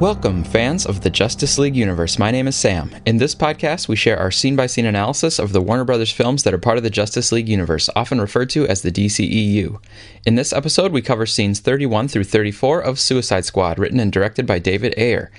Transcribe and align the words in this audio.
Welcome, 0.00 0.44
fans 0.44 0.86
of 0.86 1.00
the 1.00 1.10
Justice 1.10 1.58
League 1.58 1.74
universe. 1.74 2.20
My 2.20 2.30
name 2.30 2.46
is 2.46 2.54
Sam. 2.54 2.94
In 3.04 3.16
this 3.16 3.34
podcast, 3.34 3.88
we 3.88 3.96
share 3.96 4.16
our 4.16 4.30
scene 4.30 4.54
by 4.54 4.66
scene 4.66 4.86
analysis 4.86 5.40
of 5.40 5.50
the 5.50 5.60
Warner 5.60 5.82
Brothers 5.82 6.12
films 6.12 6.44
that 6.44 6.54
are 6.54 6.58
part 6.58 6.76
of 6.76 6.84
the 6.84 6.88
Justice 6.88 7.32
League 7.32 7.48
universe, 7.48 7.90
often 7.96 8.20
referred 8.20 8.48
to 8.50 8.64
as 8.68 8.82
the 8.82 8.92
DCEU. 8.92 9.82
In 10.24 10.36
this 10.36 10.52
episode, 10.52 10.92
we 10.92 11.02
cover 11.02 11.26
scenes 11.26 11.58
31 11.58 12.06
through 12.06 12.22
34 12.22 12.80
of 12.80 13.00
Suicide 13.00 13.44
Squad, 13.44 13.80
written 13.80 13.98
and 13.98 14.12
directed 14.12 14.46
by 14.46 14.60
David 14.60 14.94
Ayer. 14.96 15.32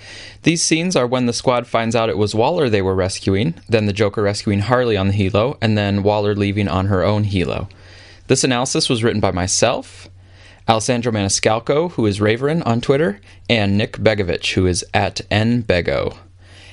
These 0.44 0.62
scenes 0.62 0.94
are 0.98 1.08
when 1.08 1.26
the 1.26 1.32
squad 1.32 1.66
finds 1.66 1.96
out 1.96 2.10
it 2.10 2.18
was 2.18 2.36
Waller 2.36 2.70
they 2.70 2.82
were 2.82 2.96
rescuing, 2.96 3.54
then 3.70 3.86
the 3.86 3.94
Joker 3.94 4.22
rescuing 4.22 4.60
Harley 4.60 4.98
on 4.98 5.08
the 5.08 5.14
helo, 5.14 5.58
and 5.62 5.78
then 5.78 6.04
Waller 6.04 6.36
leaving 6.36 6.68
on 6.68 6.88
her 6.88 7.02
own 7.02 7.24
helo. 7.24 7.70
This 8.28 8.44
analysis 8.44 8.90
was 8.90 9.06
written 9.06 9.22
by 9.22 9.32
myself, 9.32 10.10
Alessandro 10.70 11.12
Maniscalco, 11.12 11.94
who 11.94 12.06
is 12.06 12.20
Raverin 12.20 12.62
on 12.64 12.80
Twitter, 12.80 13.20
and 13.50 13.76
Nick 13.76 13.94
Begovich, 13.94 14.54
who 14.54 14.68
is 14.68 14.86
at 14.94 15.22
nbego. 15.32 16.16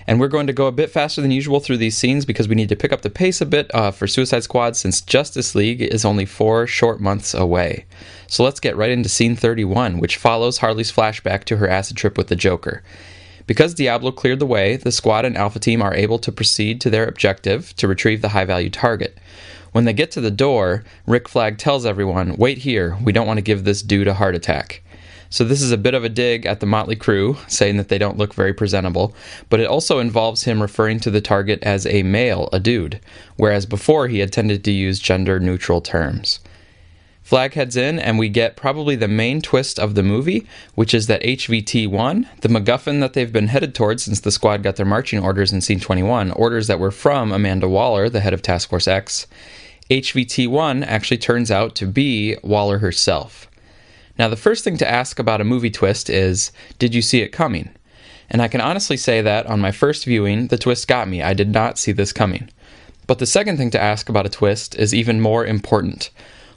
And 0.06 0.20
we're 0.20 0.28
going 0.28 0.46
to 0.46 0.52
go 0.52 0.66
a 0.66 0.72
bit 0.72 0.90
faster 0.90 1.22
than 1.22 1.30
usual 1.30 1.60
through 1.60 1.78
these 1.78 1.96
scenes 1.96 2.26
because 2.26 2.46
we 2.46 2.54
need 2.54 2.68
to 2.68 2.76
pick 2.76 2.92
up 2.92 3.00
the 3.00 3.08
pace 3.08 3.40
a 3.40 3.46
bit 3.46 3.74
uh, 3.74 3.90
for 3.90 4.06
Suicide 4.06 4.42
Squad 4.42 4.76
since 4.76 5.00
Justice 5.00 5.54
League 5.54 5.80
is 5.80 6.04
only 6.04 6.26
four 6.26 6.66
short 6.66 7.00
months 7.00 7.32
away. 7.32 7.86
So 8.26 8.44
let's 8.44 8.60
get 8.60 8.76
right 8.76 8.90
into 8.90 9.08
scene 9.08 9.34
31, 9.34 9.98
which 9.98 10.18
follows 10.18 10.58
Harley's 10.58 10.92
flashback 10.92 11.44
to 11.44 11.56
her 11.56 11.66
acid 11.66 11.96
trip 11.96 12.18
with 12.18 12.28
the 12.28 12.36
Joker. 12.36 12.82
Because 13.46 13.72
Diablo 13.72 14.12
cleared 14.12 14.40
the 14.40 14.46
way, 14.46 14.76
the 14.76 14.92
squad 14.92 15.24
and 15.24 15.38
Alpha 15.38 15.58
Team 15.58 15.80
are 15.80 15.94
able 15.94 16.18
to 16.18 16.30
proceed 16.30 16.82
to 16.82 16.90
their 16.90 17.06
objective 17.06 17.74
to 17.76 17.88
retrieve 17.88 18.20
the 18.20 18.30
high 18.30 18.44
value 18.44 18.70
target. 18.70 19.16
When 19.76 19.84
they 19.84 19.92
get 19.92 20.10
to 20.12 20.22
the 20.22 20.30
door, 20.30 20.84
Rick 21.06 21.28
Flag 21.28 21.58
tells 21.58 21.84
everyone, 21.84 22.36
Wait 22.36 22.56
here, 22.56 22.96
we 23.04 23.12
don't 23.12 23.26
want 23.26 23.36
to 23.36 23.42
give 23.42 23.64
this 23.64 23.82
dude 23.82 24.08
a 24.08 24.14
heart 24.14 24.34
attack. 24.34 24.82
So, 25.28 25.44
this 25.44 25.60
is 25.60 25.70
a 25.70 25.76
bit 25.76 25.92
of 25.92 26.02
a 26.02 26.08
dig 26.08 26.46
at 26.46 26.60
the 26.60 26.66
Motley 26.66 26.96
Crew, 26.96 27.36
saying 27.46 27.76
that 27.76 27.90
they 27.90 27.98
don't 27.98 28.16
look 28.16 28.32
very 28.32 28.54
presentable, 28.54 29.14
but 29.50 29.60
it 29.60 29.66
also 29.66 29.98
involves 29.98 30.44
him 30.44 30.62
referring 30.62 30.98
to 31.00 31.10
the 31.10 31.20
target 31.20 31.62
as 31.62 31.84
a 31.84 32.02
male, 32.04 32.48
a 32.54 32.58
dude, 32.58 33.00
whereas 33.36 33.66
before 33.66 34.08
he 34.08 34.20
had 34.20 34.32
tended 34.32 34.64
to 34.64 34.70
use 34.70 34.98
gender 34.98 35.38
neutral 35.38 35.82
terms. 35.82 36.40
Flag 37.26 37.52
heads 37.52 37.76
in, 37.76 37.98
and 37.98 38.18
we 38.18 38.30
get 38.30 38.56
probably 38.56 38.96
the 38.96 39.08
main 39.08 39.42
twist 39.42 39.78
of 39.78 39.94
the 39.94 40.02
movie, 40.02 40.46
which 40.74 40.94
is 40.94 41.06
that 41.08 41.20
HVT 41.22 41.86
1, 41.86 42.28
the 42.40 42.48
MacGuffin 42.48 43.00
that 43.00 43.12
they've 43.12 43.32
been 43.32 43.48
headed 43.48 43.74
towards 43.74 44.04
since 44.04 44.20
the 44.20 44.30
squad 44.30 44.62
got 44.62 44.76
their 44.76 44.86
marching 44.86 45.18
orders 45.18 45.52
in 45.52 45.60
scene 45.60 45.80
21, 45.80 46.30
orders 46.30 46.68
that 46.68 46.78
were 46.78 46.92
from 46.92 47.32
Amanda 47.32 47.68
Waller, 47.68 48.08
the 48.08 48.20
head 48.20 48.32
of 48.32 48.40
Task 48.42 48.70
Force 48.70 48.86
X, 48.88 49.26
HVT1 49.90 50.84
actually 50.84 51.18
turns 51.18 51.50
out 51.50 51.76
to 51.76 51.86
be 51.86 52.36
Waller 52.42 52.78
herself. 52.78 53.48
Now, 54.18 54.28
the 54.28 54.36
first 54.36 54.64
thing 54.64 54.76
to 54.78 54.90
ask 54.90 55.18
about 55.20 55.40
a 55.40 55.44
movie 55.44 55.70
twist 55.70 56.10
is 56.10 56.50
Did 56.80 56.92
you 56.92 57.02
see 57.02 57.20
it 57.20 57.28
coming? 57.28 57.70
And 58.28 58.42
I 58.42 58.48
can 58.48 58.60
honestly 58.60 58.96
say 58.96 59.22
that 59.22 59.46
on 59.46 59.60
my 59.60 59.70
first 59.70 60.04
viewing, 60.04 60.48
the 60.48 60.58
twist 60.58 60.88
got 60.88 61.06
me. 61.06 61.22
I 61.22 61.34
did 61.34 61.52
not 61.52 61.78
see 61.78 61.92
this 61.92 62.12
coming. 62.12 62.48
But 63.06 63.20
the 63.20 63.26
second 63.26 63.58
thing 63.58 63.70
to 63.70 63.80
ask 63.80 64.08
about 64.08 64.26
a 64.26 64.30
twist 64.30 64.74
is 64.74 64.92
even 64.92 65.20
more 65.20 65.46
important. 65.46 66.10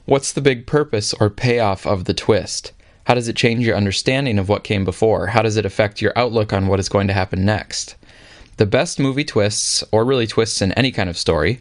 What's 0.06 0.32
the 0.32 0.40
big 0.40 0.66
purpose 0.66 1.14
or 1.14 1.30
payoff 1.30 1.86
of 1.86 2.06
the 2.06 2.14
twist? 2.14 2.72
How 3.04 3.14
does 3.14 3.28
it 3.28 3.36
change 3.36 3.64
your 3.64 3.76
understanding 3.76 4.40
of 4.40 4.48
what 4.48 4.64
came 4.64 4.84
before? 4.84 5.28
How 5.28 5.42
does 5.42 5.56
it 5.56 5.64
affect 5.64 6.02
your 6.02 6.12
outlook 6.16 6.52
on 6.52 6.66
what 6.66 6.80
is 6.80 6.88
going 6.88 7.06
to 7.06 7.12
happen 7.12 7.44
next? 7.44 7.94
The 8.56 8.66
best 8.66 8.98
movie 8.98 9.24
twists, 9.24 9.84
or 9.90 10.04
really 10.04 10.26
twists 10.26 10.60
in 10.60 10.72
any 10.72 10.90
kind 10.90 11.08
of 11.08 11.16
story, 11.16 11.60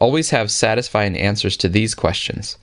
always 0.00 0.30
have 0.30 0.50
satisfying 0.50 1.16
answers 1.16 1.56
to 1.58 1.68
these 1.68 1.94
questions. 1.94 2.58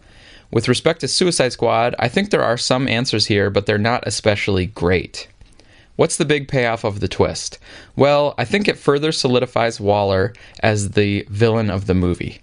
With 0.51 0.67
respect 0.67 1.01
to 1.01 1.07
Suicide 1.07 1.53
Squad, 1.53 1.95
I 1.99 2.07
think 2.07 2.29
there 2.29 2.43
are 2.43 2.57
some 2.57 2.87
answers 2.87 3.27
here, 3.27 3.49
but 3.49 3.65
they're 3.65 3.77
not 3.77 4.05
especially 4.05 4.65
great. 4.65 5.27
What's 5.97 6.17
the 6.17 6.25
big 6.25 6.47
payoff 6.47 6.83
of 6.83 6.99
the 6.99 7.07
twist? 7.07 7.57
Well, 7.95 8.35
I 8.37 8.45
think 8.45 8.67
it 8.67 8.77
further 8.77 9.11
solidifies 9.11 9.79
Waller 9.79 10.33
as 10.61 10.91
the 10.91 11.25
villain 11.29 11.69
of 11.69 11.87
the 11.87 11.95
movie. 11.95 12.41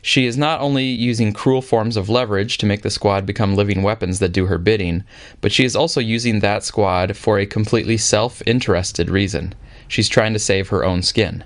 She 0.00 0.26
is 0.26 0.36
not 0.36 0.60
only 0.60 0.84
using 0.84 1.32
cruel 1.32 1.62
forms 1.62 1.96
of 1.96 2.08
leverage 2.08 2.58
to 2.58 2.66
make 2.66 2.82
the 2.82 2.90
squad 2.90 3.24
become 3.26 3.56
living 3.56 3.82
weapons 3.82 4.18
that 4.18 4.32
do 4.32 4.46
her 4.46 4.58
bidding, 4.58 5.02
but 5.40 5.50
she 5.50 5.64
is 5.64 5.74
also 5.74 6.00
using 6.00 6.40
that 6.40 6.62
squad 6.62 7.16
for 7.16 7.38
a 7.38 7.46
completely 7.46 7.96
self 7.96 8.42
interested 8.46 9.08
reason. 9.08 9.54
She's 9.88 10.08
trying 10.08 10.34
to 10.34 10.38
save 10.38 10.68
her 10.68 10.84
own 10.84 11.02
skin. 11.02 11.42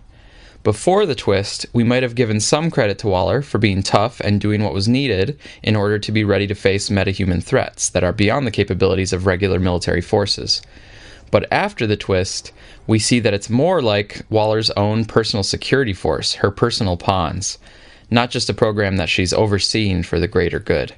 Before 0.69 1.07
the 1.07 1.15
twist, 1.15 1.65
we 1.73 1.83
might 1.83 2.03
have 2.03 2.15
given 2.15 2.41
some 2.41 2.71
credit 2.71 2.99
to 2.99 3.07
Waller 3.07 3.41
for 3.41 3.57
being 3.57 3.83
tough 3.83 4.21
and 4.21 4.39
doing 4.39 4.63
what 4.63 4.75
was 4.75 4.87
needed 4.87 5.41
in 5.63 5.75
order 5.75 5.99
to 5.99 6.13
be 6.13 6.25
ready 6.25 6.47
to 6.47 6.55
face 6.55 6.91
metahuman 6.91 7.43
threats 7.43 7.89
that 7.89 8.05
are 8.05 8.13
beyond 8.13 8.47
the 8.47 8.51
capabilities 8.51 9.15
of 9.15 9.25
regular 9.25 9.59
military 9.59 10.03
forces. 10.03 10.61
But 11.31 11.51
after 11.51 11.87
the 11.87 11.97
twist, 11.97 12.53
we 12.87 12.99
see 12.99 13.19
that 13.19 13.33
it's 13.33 13.49
more 13.49 13.81
like 13.81 14.27
Waller's 14.29 14.69
own 14.73 15.07
personal 15.07 15.43
security 15.43 15.95
force, 15.95 16.35
her 16.35 16.51
personal 16.51 16.99
pawns, 16.99 17.57
not 18.11 18.31
just 18.31 18.51
a 18.51 18.53
program 18.53 18.99
that 18.99 19.09
she's 19.09 19.33
overseeing 19.33 20.03
for 20.03 20.21
the 20.21 20.29
greater 20.29 20.59
good. 20.59 20.95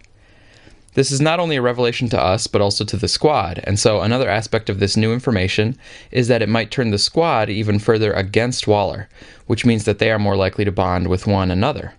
This 0.95 1.13
is 1.13 1.21
not 1.21 1.39
only 1.39 1.57
a 1.57 1.63
revelation 1.63 2.09
to 2.09 2.21
us, 2.21 2.49
but 2.49 2.61
also 2.61 2.85
to 2.85 2.97
the 2.97 3.07
squad, 3.07 3.61
and 3.65 3.79
so 3.79 4.01
another 4.01 4.29
aspect 4.29 4.69
of 4.69 4.81
this 4.81 4.97
new 4.97 5.13
information 5.13 5.79
is 6.11 6.27
that 6.29 6.43
it 6.43 6.49
might 6.49 6.73
turn 6.73 6.91
the 6.91 6.99
squad 6.99 7.49
even 7.49 7.79
further 7.79 8.13
against 8.13 8.67
Waller, 8.67 9.09
which 9.47 9.65
means 9.65 9.85
that 9.85 10.01
they 10.01 10.11
are 10.11 10.19
more 10.19 10.37
likely 10.37 10.65
to 10.65 10.73
bond 10.73 11.07
with 11.07 11.29
one 11.29 11.51
another. 11.51 11.95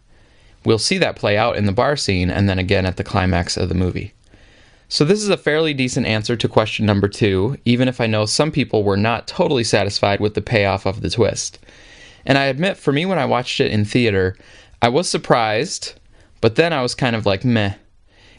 We'll 0.65 0.77
see 0.77 0.97
that 0.97 1.15
play 1.15 1.37
out 1.37 1.55
in 1.55 1.65
the 1.65 1.71
bar 1.71 1.95
scene 1.95 2.29
and 2.29 2.49
then 2.49 2.59
again 2.59 2.85
at 2.85 2.97
the 2.97 3.03
climax 3.03 3.55
of 3.55 3.69
the 3.69 3.75
movie. 3.75 4.13
So, 4.89 5.05
this 5.05 5.23
is 5.23 5.29
a 5.29 5.37
fairly 5.37 5.73
decent 5.73 6.05
answer 6.05 6.35
to 6.35 6.49
question 6.49 6.85
number 6.85 7.07
two, 7.07 7.57
even 7.63 7.87
if 7.87 8.01
I 8.01 8.07
know 8.07 8.25
some 8.25 8.51
people 8.51 8.83
were 8.83 8.97
not 8.97 9.25
totally 9.25 9.63
satisfied 9.63 10.19
with 10.19 10.33
the 10.33 10.41
payoff 10.41 10.85
of 10.85 10.99
the 10.99 11.09
twist. 11.09 11.59
And 12.25 12.37
I 12.37 12.45
admit, 12.45 12.75
for 12.75 12.91
me, 12.91 13.05
when 13.05 13.17
I 13.17 13.23
watched 13.23 13.61
it 13.61 13.71
in 13.71 13.85
theater, 13.85 14.35
I 14.81 14.89
was 14.89 15.07
surprised, 15.07 15.93
but 16.41 16.55
then 16.55 16.73
I 16.73 16.81
was 16.81 16.93
kind 16.93 17.15
of 17.15 17.25
like, 17.25 17.45
meh. 17.45 17.75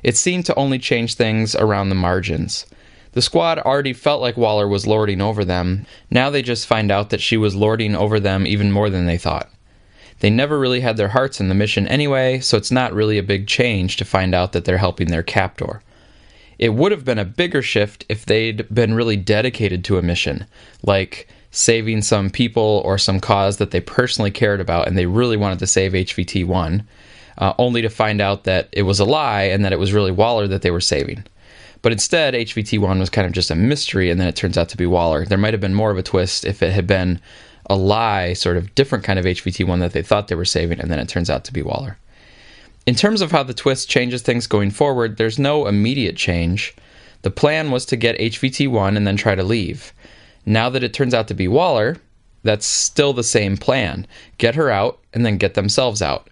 It 0.02 0.16
seemed 0.16 0.46
to 0.46 0.54
only 0.54 0.78
change 0.78 1.14
things 1.14 1.54
around 1.54 1.88
the 1.88 1.94
margins. 1.94 2.66
The 3.12 3.22
squad 3.22 3.58
already 3.58 3.92
felt 3.92 4.22
like 4.22 4.36
Waller 4.36 4.66
was 4.66 4.86
lording 4.86 5.20
over 5.20 5.44
them. 5.44 5.86
Now 6.10 6.30
they 6.30 6.42
just 6.42 6.66
find 6.66 6.90
out 6.90 7.10
that 7.10 7.20
she 7.20 7.36
was 7.36 7.54
lording 7.54 7.94
over 7.94 8.18
them 8.18 8.46
even 8.46 8.72
more 8.72 8.88
than 8.88 9.06
they 9.06 9.18
thought. 9.18 9.50
They 10.20 10.30
never 10.30 10.58
really 10.58 10.80
had 10.80 10.96
their 10.96 11.08
hearts 11.08 11.40
in 11.40 11.48
the 11.48 11.54
mission 11.54 11.86
anyway, 11.88 12.40
so 12.40 12.56
it's 12.56 12.70
not 12.70 12.94
really 12.94 13.18
a 13.18 13.22
big 13.22 13.46
change 13.46 13.96
to 13.96 14.04
find 14.04 14.34
out 14.34 14.52
that 14.52 14.64
they're 14.64 14.78
helping 14.78 15.08
their 15.08 15.22
captor. 15.22 15.82
It 16.58 16.74
would 16.74 16.92
have 16.92 17.04
been 17.04 17.18
a 17.18 17.24
bigger 17.24 17.60
shift 17.60 18.04
if 18.08 18.24
they'd 18.24 18.72
been 18.72 18.94
really 18.94 19.16
dedicated 19.16 19.84
to 19.84 19.98
a 19.98 20.02
mission, 20.02 20.46
like 20.82 21.28
saving 21.50 22.02
some 22.02 22.30
people 22.30 22.82
or 22.84 22.98
some 22.98 23.20
cause 23.20 23.58
that 23.58 23.72
they 23.72 23.80
personally 23.80 24.30
cared 24.30 24.60
about 24.60 24.86
and 24.86 24.96
they 24.96 25.06
really 25.06 25.36
wanted 25.36 25.58
to 25.58 25.66
save 25.66 25.92
HVT 25.92 26.46
1 26.46 26.86
uh, 27.38 27.54
only 27.58 27.82
to 27.82 27.88
find 27.88 28.20
out 28.20 28.44
that 28.44 28.68
it 28.72 28.82
was 28.82 29.00
a 29.00 29.04
lie 29.04 29.42
and 29.42 29.64
that 29.64 29.72
it 29.72 29.78
was 29.78 29.92
really 29.92 30.12
Waller 30.12 30.46
that 30.48 30.62
they 30.62 30.70
were 30.70 30.80
saving. 30.80 31.24
But 31.82 31.92
instead, 31.92 32.34
HVT1 32.34 33.00
was 33.00 33.10
kind 33.10 33.26
of 33.26 33.32
just 33.32 33.50
a 33.50 33.56
mystery, 33.56 34.10
and 34.10 34.20
then 34.20 34.28
it 34.28 34.36
turns 34.36 34.56
out 34.56 34.68
to 34.68 34.76
be 34.76 34.86
Waller. 34.86 35.24
There 35.24 35.38
might 35.38 35.52
have 35.52 35.60
been 35.60 35.74
more 35.74 35.90
of 35.90 35.98
a 35.98 36.02
twist 36.02 36.44
if 36.44 36.62
it 36.62 36.72
had 36.72 36.86
been 36.86 37.20
a 37.68 37.74
lie, 37.74 38.34
sort 38.34 38.56
of 38.56 38.74
different 38.74 39.04
kind 39.04 39.18
of 39.18 39.24
HVT1 39.24 39.80
that 39.80 39.92
they 39.92 40.02
thought 40.02 40.28
they 40.28 40.36
were 40.36 40.44
saving, 40.44 40.80
and 40.80 40.90
then 40.90 41.00
it 41.00 41.08
turns 41.08 41.28
out 41.28 41.44
to 41.44 41.52
be 41.52 41.62
Waller. 41.62 41.98
In 42.86 42.94
terms 42.94 43.20
of 43.20 43.32
how 43.32 43.42
the 43.42 43.54
twist 43.54 43.88
changes 43.88 44.22
things 44.22 44.46
going 44.46 44.70
forward, 44.70 45.16
there's 45.16 45.38
no 45.38 45.66
immediate 45.66 46.16
change. 46.16 46.74
The 47.22 47.30
plan 47.30 47.70
was 47.70 47.84
to 47.86 47.96
get 47.96 48.18
HVT1 48.18 48.96
and 48.96 49.06
then 49.06 49.16
try 49.16 49.34
to 49.34 49.44
leave. 49.44 49.92
Now 50.44 50.68
that 50.70 50.82
it 50.82 50.92
turns 50.92 51.14
out 51.14 51.28
to 51.28 51.34
be 51.34 51.46
Waller, 51.46 51.96
that's 52.42 52.66
still 52.66 53.12
the 53.12 53.22
same 53.22 53.56
plan 53.56 54.06
get 54.38 54.56
her 54.56 54.70
out 54.70 54.98
and 55.12 55.24
then 55.24 55.36
get 55.36 55.54
themselves 55.54 56.02
out. 56.02 56.28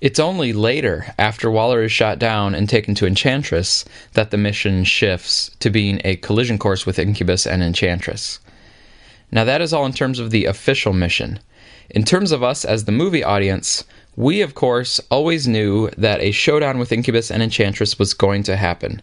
It's 0.00 0.18
only 0.18 0.52
later, 0.52 1.14
after 1.18 1.50
Waller 1.50 1.82
is 1.82 1.92
shot 1.92 2.18
down 2.18 2.54
and 2.54 2.68
taken 2.68 2.94
to 2.96 3.06
Enchantress, 3.06 3.84
that 4.14 4.30
the 4.30 4.36
mission 4.36 4.84
shifts 4.84 5.50
to 5.60 5.70
being 5.70 6.00
a 6.04 6.16
collision 6.16 6.58
course 6.58 6.86
with 6.86 6.98
Incubus 6.98 7.46
and 7.46 7.62
Enchantress. 7.62 8.38
Now, 9.30 9.44
that 9.44 9.60
is 9.60 9.72
all 9.72 9.86
in 9.86 9.92
terms 9.92 10.18
of 10.18 10.30
the 10.30 10.46
official 10.46 10.92
mission. 10.92 11.38
In 11.90 12.04
terms 12.04 12.32
of 12.32 12.42
us 12.42 12.64
as 12.64 12.84
the 12.84 12.92
movie 12.92 13.24
audience, 13.24 13.84
we, 14.16 14.40
of 14.40 14.54
course, 14.54 15.00
always 15.10 15.46
knew 15.46 15.90
that 15.96 16.20
a 16.20 16.32
showdown 16.32 16.78
with 16.78 16.92
Incubus 16.92 17.30
and 17.30 17.42
Enchantress 17.42 17.98
was 17.98 18.14
going 18.14 18.42
to 18.44 18.56
happen. 18.56 19.00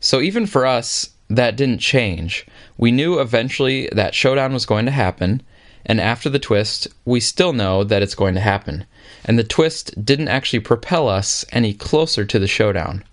So, 0.00 0.20
even 0.20 0.46
for 0.46 0.66
us, 0.66 1.10
that 1.28 1.56
didn't 1.56 1.78
change. 1.78 2.46
We 2.76 2.90
knew 2.90 3.20
eventually 3.20 3.88
that 3.92 4.14
showdown 4.14 4.52
was 4.52 4.66
going 4.66 4.86
to 4.86 4.90
happen, 4.90 5.42
and 5.86 6.00
after 6.00 6.28
the 6.28 6.38
twist, 6.38 6.88
we 7.04 7.20
still 7.20 7.52
know 7.52 7.84
that 7.84 8.02
it's 8.02 8.14
going 8.14 8.34
to 8.34 8.40
happen 8.40 8.86
and 9.24 9.38
the 9.38 9.44
twist 9.44 10.04
didn't 10.04 10.28
actually 10.28 10.60
propel 10.60 11.08
us 11.08 11.44
any 11.52 11.74
closer 11.74 12.24
to 12.24 12.38
the 12.38 12.46
showdown. 12.46 13.04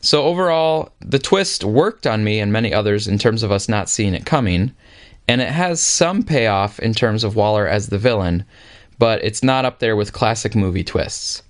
So, 0.00 0.24
overall, 0.24 0.92
the 1.00 1.18
twist 1.18 1.64
worked 1.64 2.06
on 2.06 2.22
me 2.22 2.38
and 2.38 2.52
many 2.52 2.72
others 2.72 3.08
in 3.08 3.18
terms 3.18 3.42
of 3.42 3.50
us 3.50 3.68
not 3.68 3.88
seeing 3.88 4.14
it 4.14 4.24
coming, 4.24 4.72
and 5.26 5.40
it 5.40 5.48
has 5.48 5.82
some 5.82 6.22
payoff 6.22 6.78
in 6.78 6.94
terms 6.94 7.24
of 7.24 7.34
Waller 7.34 7.66
as 7.66 7.88
the 7.88 7.98
villain, 7.98 8.44
but 8.98 9.22
it's 9.24 9.42
not 9.42 9.64
up 9.64 9.80
there 9.80 9.96
with 9.96 10.12
classic 10.12 10.54
movie 10.54 10.84
twists. 10.84 11.42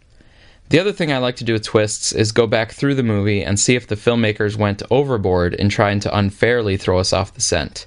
The 0.70 0.78
other 0.78 0.92
thing 0.92 1.12
I 1.12 1.18
like 1.18 1.36
to 1.36 1.44
do 1.44 1.52
with 1.52 1.62
twists 1.62 2.12
is 2.12 2.32
go 2.32 2.46
back 2.46 2.72
through 2.72 2.94
the 2.94 3.02
movie 3.02 3.42
and 3.42 3.60
see 3.60 3.74
if 3.74 3.86
the 3.86 3.96
filmmakers 3.96 4.56
went 4.56 4.82
overboard 4.90 5.54
in 5.54 5.68
trying 5.68 6.00
to 6.00 6.16
unfairly 6.16 6.76
throw 6.76 6.98
us 6.98 7.12
off 7.12 7.34
the 7.34 7.40
scent, 7.40 7.86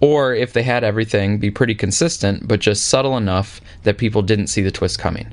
Or 0.00 0.34
if 0.34 0.52
they 0.52 0.62
had 0.62 0.82
everything, 0.82 1.38
be 1.38 1.50
pretty 1.50 1.74
consistent, 1.74 2.48
but 2.48 2.60
just 2.60 2.88
subtle 2.88 3.16
enough 3.16 3.60
that 3.82 3.98
people 3.98 4.22
didn't 4.22 4.46
see 4.46 4.62
the 4.62 4.70
twist 4.70 4.98
coming. 4.98 5.32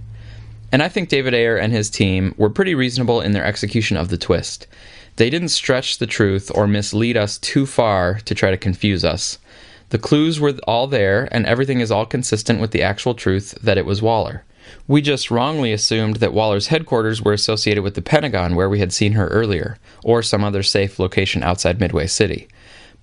And 0.71 0.83
I 0.83 0.89
think 0.89 1.07
David 1.07 1.33
Ayer 1.33 1.55
and 1.55 1.71
his 1.71 1.89
team 1.89 2.35
were 2.37 2.49
pretty 2.49 2.75
reasonable 2.75 3.21
in 3.21 3.31
their 3.31 3.45
execution 3.45 3.95
of 3.95 4.09
the 4.09 4.17
twist. 4.17 4.67
They 5.15 5.29
didn't 5.29 5.49
stretch 5.49 5.97
the 5.97 6.05
truth 6.05 6.51
or 6.53 6.67
mislead 6.67 7.15
us 7.15 7.37
too 7.37 7.65
far 7.65 8.19
to 8.25 8.35
try 8.35 8.51
to 8.51 8.57
confuse 8.57 9.05
us. 9.05 9.39
The 9.89 9.97
clues 9.97 10.39
were 10.39 10.53
all 10.67 10.85
there, 10.85 11.29
and 11.31 11.45
everything 11.45 11.79
is 11.79 11.89
all 11.89 12.05
consistent 12.05 12.59
with 12.59 12.71
the 12.71 12.83
actual 12.83 13.13
truth 13.13 13.57
that 13.63 13.77
it 13.77 13.85
was 13.85 14.01
Waller. 14.01 14.43
We 14.85 15.01
just 15.01 15.31
wrongly 15.31 15.71
assumed 15.71 16.17
that 16.17 16.33
Waller's 16.33 16.67
headquarters 16.67 17.21
were 17.21 17.31
associated 17.31 17.83
with 17.83 17.95
the 17.95 18.01
Pentagon 18.01 18.55
where 18.55 18.69
we 18.69 18.79
had 18.79 18.91
seen 18.91 19.13
her 19.13 19.29
earlier, 19.29 19.77
or 20.03 20.21
some 20.21 20.43
other 20.43 20.61
safe 20.61 20.99
location 20.99 21.41
outside 21.41 21.79
Midway 21.79 22.07
City. 22.07 22.49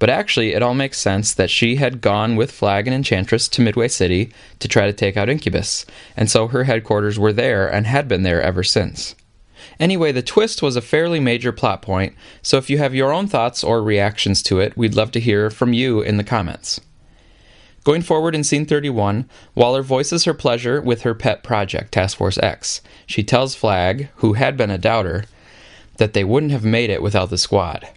But 0.05 0.11
actually, 0.11 0.53
it 0.53 0.62
all 0.62 0.75
makes 0.75 1.01
sense 1.01 1.33
that 1.33 1.49
she 1.49 1.77
had 1.77 2.03
gone 2.03 2.37
with 2.37 2.53
Flag 2.53 2.87
and 2.87 2.95
Enchantress 2.95 3.49
to 3.49 3.62
Midway 3.62 3.89
City 3.89 4.35
to 4.59 4.69
try 4.69 4.85
to 4.85 4.93
take 4.93 5.17
out 5.17 5.31
Incubus, 5.31 5.87
and 6.15 6.31
so 6.31 6.49
her 6.49 6.65
headquarters 6.65 7.19
were 7.19 7.33
there 7.33 7.67
and 7.67 7.87
had 7.87 8.06
been 8.06 8.23
there 8.23 8.43
ever 8.43 8.62
since. 8.62 9.15
Anyway, 9.81 10.12
the 10.12 10.21
twist 10.21 10.61
was 10.61 10.77
a 10.77 10.83
fairly 10.83 11.21
major 11.21 11.53
plot 11.53 11.81
point, 11.81 12.15
so 12.43 12.59
if 12.59 12.69
you 12.69 12.77
have 12.77 12.95
your 12.95 13.15
own 13.15 13.29
thoughts 13.29 13.65
or 13.65 13.83
reactions 13.83 14.43
to 14.43 14.61
it, 14.61 14.77
we'd 14.77 14.95
love 14.95 15.11
to 15.12 15.21
hear 15.21 15.49
from 15.49 15.73
you 15.73 16.03
in 16.03 16.19
the 16.19 16.23
comments. 16.23 16.83
Going 17.83 18.03
forward 18.03 18.35
in 18.35 18.45
scene 18.45 18.67
31, 18.67 19.27
Waller 19.55 19.83
voices 19.83 20.25
her 20.25 20.35
pleasure 20.35 20.83
with 20.83 21.01
her 21.01 21.15
pet 21.15 21.43
project, 21.43 21.93
Task 21.93 22.19
Force 22.19 22.37
X. 22.37 22.83
She 23.06 23.25
tells 23.25 23.55
Flag, 23.55 24.11
who 24.17 24.35
had 24.35 24.59
been 24.59 24.71
a 24.71 24.77
doubter, 24.77 25.25
that 25.97 26.12
they 26.12 26.25
wouldn't 26.25 26.53
have 26.53 26.62
made 26.62 26.91
it 26.91 27.01
without 27.01 27.31
the 27.31 27.39
squad. 27.39 27.89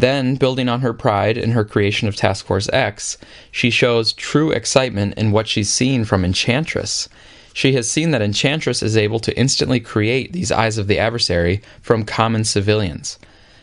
Then, 0.00 0.36
building 0.36 0.66
on 0.66 0.80
her 0.80 0.94
pride 0.94 1.36
in 1.36 1.50
her 1.50 1.62
creation 1.62 2.08
of 2.08 2.16
Task 2.16 2.46
Force 2.46 2.70
X, 2.72 3.18
she 3.50 3.68
shows 3.68 4.14
true 4.14 4.50
excitement 4.50 5.12
in 5.18 5.30
what 5.30 5.46
she's 5.46 5.70
seen 5.70 6.06
from 6.06 6.24
Enchantress. 6.24 7.10
She 7.52 7.74
has 7.74 7.90
seen 7.90 8.10
that 8.12 8.22
Enchantress 8.22 8.82
is 8.82 8.96
able 8.96 9.20
to 9.20 9.36
instantly 9.36 9.78
create 9.78 10.32
these 10.32 10.50
eyes 10.50 10.78
of 10.78 10.86
the 10.86 10.98
adversary 10.98 11.60
from 11.82 12.06
common 12.06 12.44
civilians. 12.44 13.18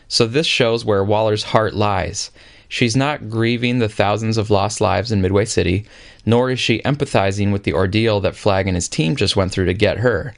So, 0.06 0.28
this 0.28 0.46
shows 0.46 0.84
where 0.84 1.02
Waller's 1.02 1.42
heart 1.42 1.74
lies. 1.74 2.30
She's 2.68 2.94
not 2.94 3.28
grieving 3.28 3.80
the 3.80 3.88
thousands 3.88 4.38
of 4.38 4.48
lost 4.48 4.80
lives 4.80 5.10
in 5.10 5.20
Midway 5.20 5.44
City, 5.44 5.86
nor 6.24 6.52
is 6.52 6.60
she 6.60 6.82
empathizing 6.82 7.50
with 7.50 7.64
the 7.64 7.72
ordeal 7.74 8.20
that 8.20 8.36
Flag 8.36 8.68
and 8.68 8.76
his 8.76 8.88
team 8.88 9.16
just 9.16 9.34
went 9.34 9.50
through 9.50 9.66
to 9.66 9.74
get 9.74 9.98
her. 9.98 10.34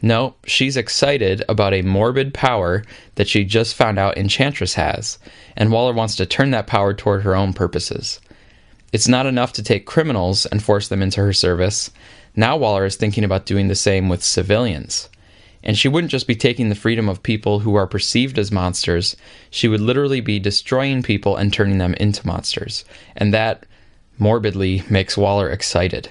No, 0.00 0.36
she's 0.44 0.76
excited 0.76 1.44
about 1.48 1.74
a 1.74 1.82
morbid 1.82 2.32
power 2.32 2.84
that 3.16 3.28
she 3.28 3.44
just 3.44 3.74
found 3.74 3.98
out 3.98 4.16
Enchantress 4.16 4.74
has, 4.74 5.18
and 5.56 5.72
Waller 5.72 5.92
wants 5.92 6.14
to 6.16 6.26
turn 6.26 6.52
that 6.52 6.68
power 6.68 6.94
toward 6.94 7.22
her 7.22 7.34
own 7.34 7.52
purposes. 7.52 8.20
It's 8.92 9.08
not 9.08 9.26
enough 9.26 9.52
to 9.54 9.62
take 9.62 9.86
criminals 9.86 10.46
and 10.46 10.62
force 10.62 10.88
them 10.88 11.02
into 11.02 11.20
her 11.20 11.32
service. 11.32 11.90
Now 12.36 12.56
Waller 12.56 12.84
is 12.84 12.96
thinking 12.96 13.24
about 13.24 13.44
doing 13.44 13.68
the 13.68 13.74
same 13.74 14.08
with 14.08 14.22
civilians. 14.22 15.08
And 15.64 15.76
she 15.76 15.88
wouldn't 15.88 16.12
just 16.12 16.28
be 16.28 16.36
taking 16.36 16.68
the 16.68 16.76
freedom 16.76 17.08
of 17.08 17.22
people 17.22 17.58
who 17.60 17.74
are 17.74 17.86
perceived 17.88 18.38
as 18.38 18.52
monsters, 18.52 19.16
she 19.50 19.66
would 19.66 19.80
literally 19.80 20.20
be 20.20 20.38
destroying 20.38 21.02
people 21.02 21.36
and 21.36 21.52
turning 21.52 21.78
them 21.78 21.94
into 21.94 22.26
monsters. 22.26 22.84
And 23.16 23.34
that 23.34 23.66
morbidly 24.18 24.84
makes 24.88 25.16
Waller 25.16 25.50
excited. 25.50 26.10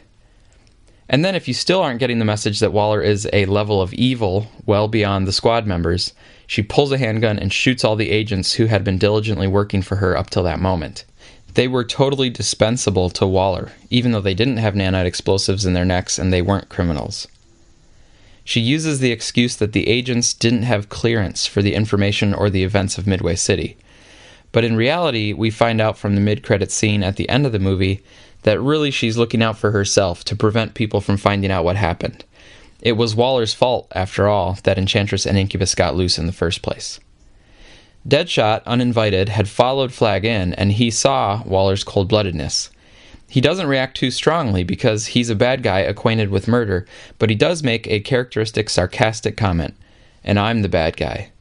And 1.09 1.23
then, 1.23 1.35
if 1.35 1.47
you 1.47 1.53
still 1.53 1.81
aren't 1.81 1.99
getting 1.99 2.19
the 2.19 2.25
message 2.25 2.59
that 2.59 2.73
Waller 2.73 3.01
is 3.01 3.29
a 3.31 3.45
level 3.45 3.81
of 3.81 3.93
evil 3.93 4.47
well 4.65 4.87
beyond 4.87 5.25
the 5.25 5.31
squad 5.31 5.65
members, 5.65 6.13
she 6.45 6.61
pulls 6.61 6.91
a 6.91 6.97
handgun 6.97 7.39
and 7.39 7.51
shoots 7.51 7.83
all 7.83 7.95
the 7.95 8.11
agents 8.11 8.53
who 8.53 8.65
had 8.65 8.83
been 8.83 8.97
diligently 8.97 9.47
working 9.47 9.81
for 9.81 9.97
her 9.97 10.17
up 10.17 10.29
till 10.29 10.43
that 10.43 10.59
moment. 10.59 11.05
They 11.53 11.67
were 11.67 11.83
totally 11.83 12.29
dispensable 12.29 13.09
to 13.11 13.25
Waller, 13.25 13.71
even 13.89 14.11
though 14.11 14.21
they 14.21 14.33
didn't 14.33 14.57
have 14.57 14.75
nanite 14.75 15.05
explosives 15.05 15.65
in 15.65 15.73
their 15.73 15.85
necks 15.85 16.19
and 16.19 16.31
they 16.31 16.41
weren't 16.41 16.69
criminals. 16.69 17.27
She 18.43 18.61
uses 18.61 18.99
the 18.99 19.11
excuse 19.11 19.55
that 19.55 19.73
the 19.73 19.87
agents 19.87 20.33
didn't 20.33 20.63
have 20.63 20.87
clearance 20.87 21.45
for 21.45 21.61
the 21.61 21.73
information 21.73 22.33
or 22.33 22.49
the 22.49 22.63
events 22.63 22.97
of 22.97 23.07
Midway 23.07 23.35
City. 23.35 23.75
But 24.51 24.63
in 24.63 24.75
reality, 24.75 25.33
we 25.33 25.49
find 25.49 25.81
out 25.81 25.97
from 25.97 26.15
the 26.15 26.21
mid 26.21 26.43
credit 26.43 26.71
scene 26.71 27.03
at 27.03 27.15
the 27.15 27.27
end 27.27 27.45
of 27.45 27.51
the 27.51 27.59
movie 27.59 28.03
that 28.47 28.61
really 28.61 28.91
she's 28.91 29.17
looking 29.17 29.43
out 29.43 29.57
for 29.57 29.71
herself 29.71 30.23
to 30.23 30.33
prevent 30.33 30.73
people 30.73 31.01
from 31.01 31.17
finding 31.17 31.51
out 31.51 31.65
what 31.65 31.75
happened. 31.75 32.23
It 32.79 32.93
was 32.93 33.13
Waller's 33.13 33.53
fault, 33.53 33.91
after 33.93 34.29
all, 34.29 34.57
that 34.63 34.77
Enchantress 34.77 35.25
and 35.25 35.37
Incubus 35.37 35.75
got 35.75 35.97
loose 35.97 36.17
in 36.17 36.27
the 36.27 36.31
first 36.31 36.61
place. 36.61 37.01
Deadshot, 38.07 38.61
uninvited, 38.65 39.27
had 39.27 39.49
followed 39.49 39.91
Flag 39.91 40.23
in, 40.23 40.53
and 40.53 40.71
he 40.71 40.89
saw 40.89 41.43
Waller's 41.43 41.83
cold 41.83 42.09
bloodedness. 42.09 42.69
He 43.27 43.41
doesn't 43.41 43.67
react 43.67 43.97
too 43.97 44.11
strongly 44.11 44.63
because 44.63 45.07
he's 45.07 45.29
a 45.29 45.35
bad 45.35 45.61
guy 45.61 45.79
acquainted 45.79 46.29
with 46.29 46.47
murder, 46.47 46.87
but 47.19 47.29
he 47.29 47.35
does 47.35 47.63
make 47.63 47.85
a 47.87 47.99
characteristic 47.99 48.69
sarcastic 48.69 49.35
comment, 49.35 49.75
and 50.23 50.39
I'm 50.39 50.61
the 50.61 50.69
bad 50.69 50.95
guy. 50.95 51.31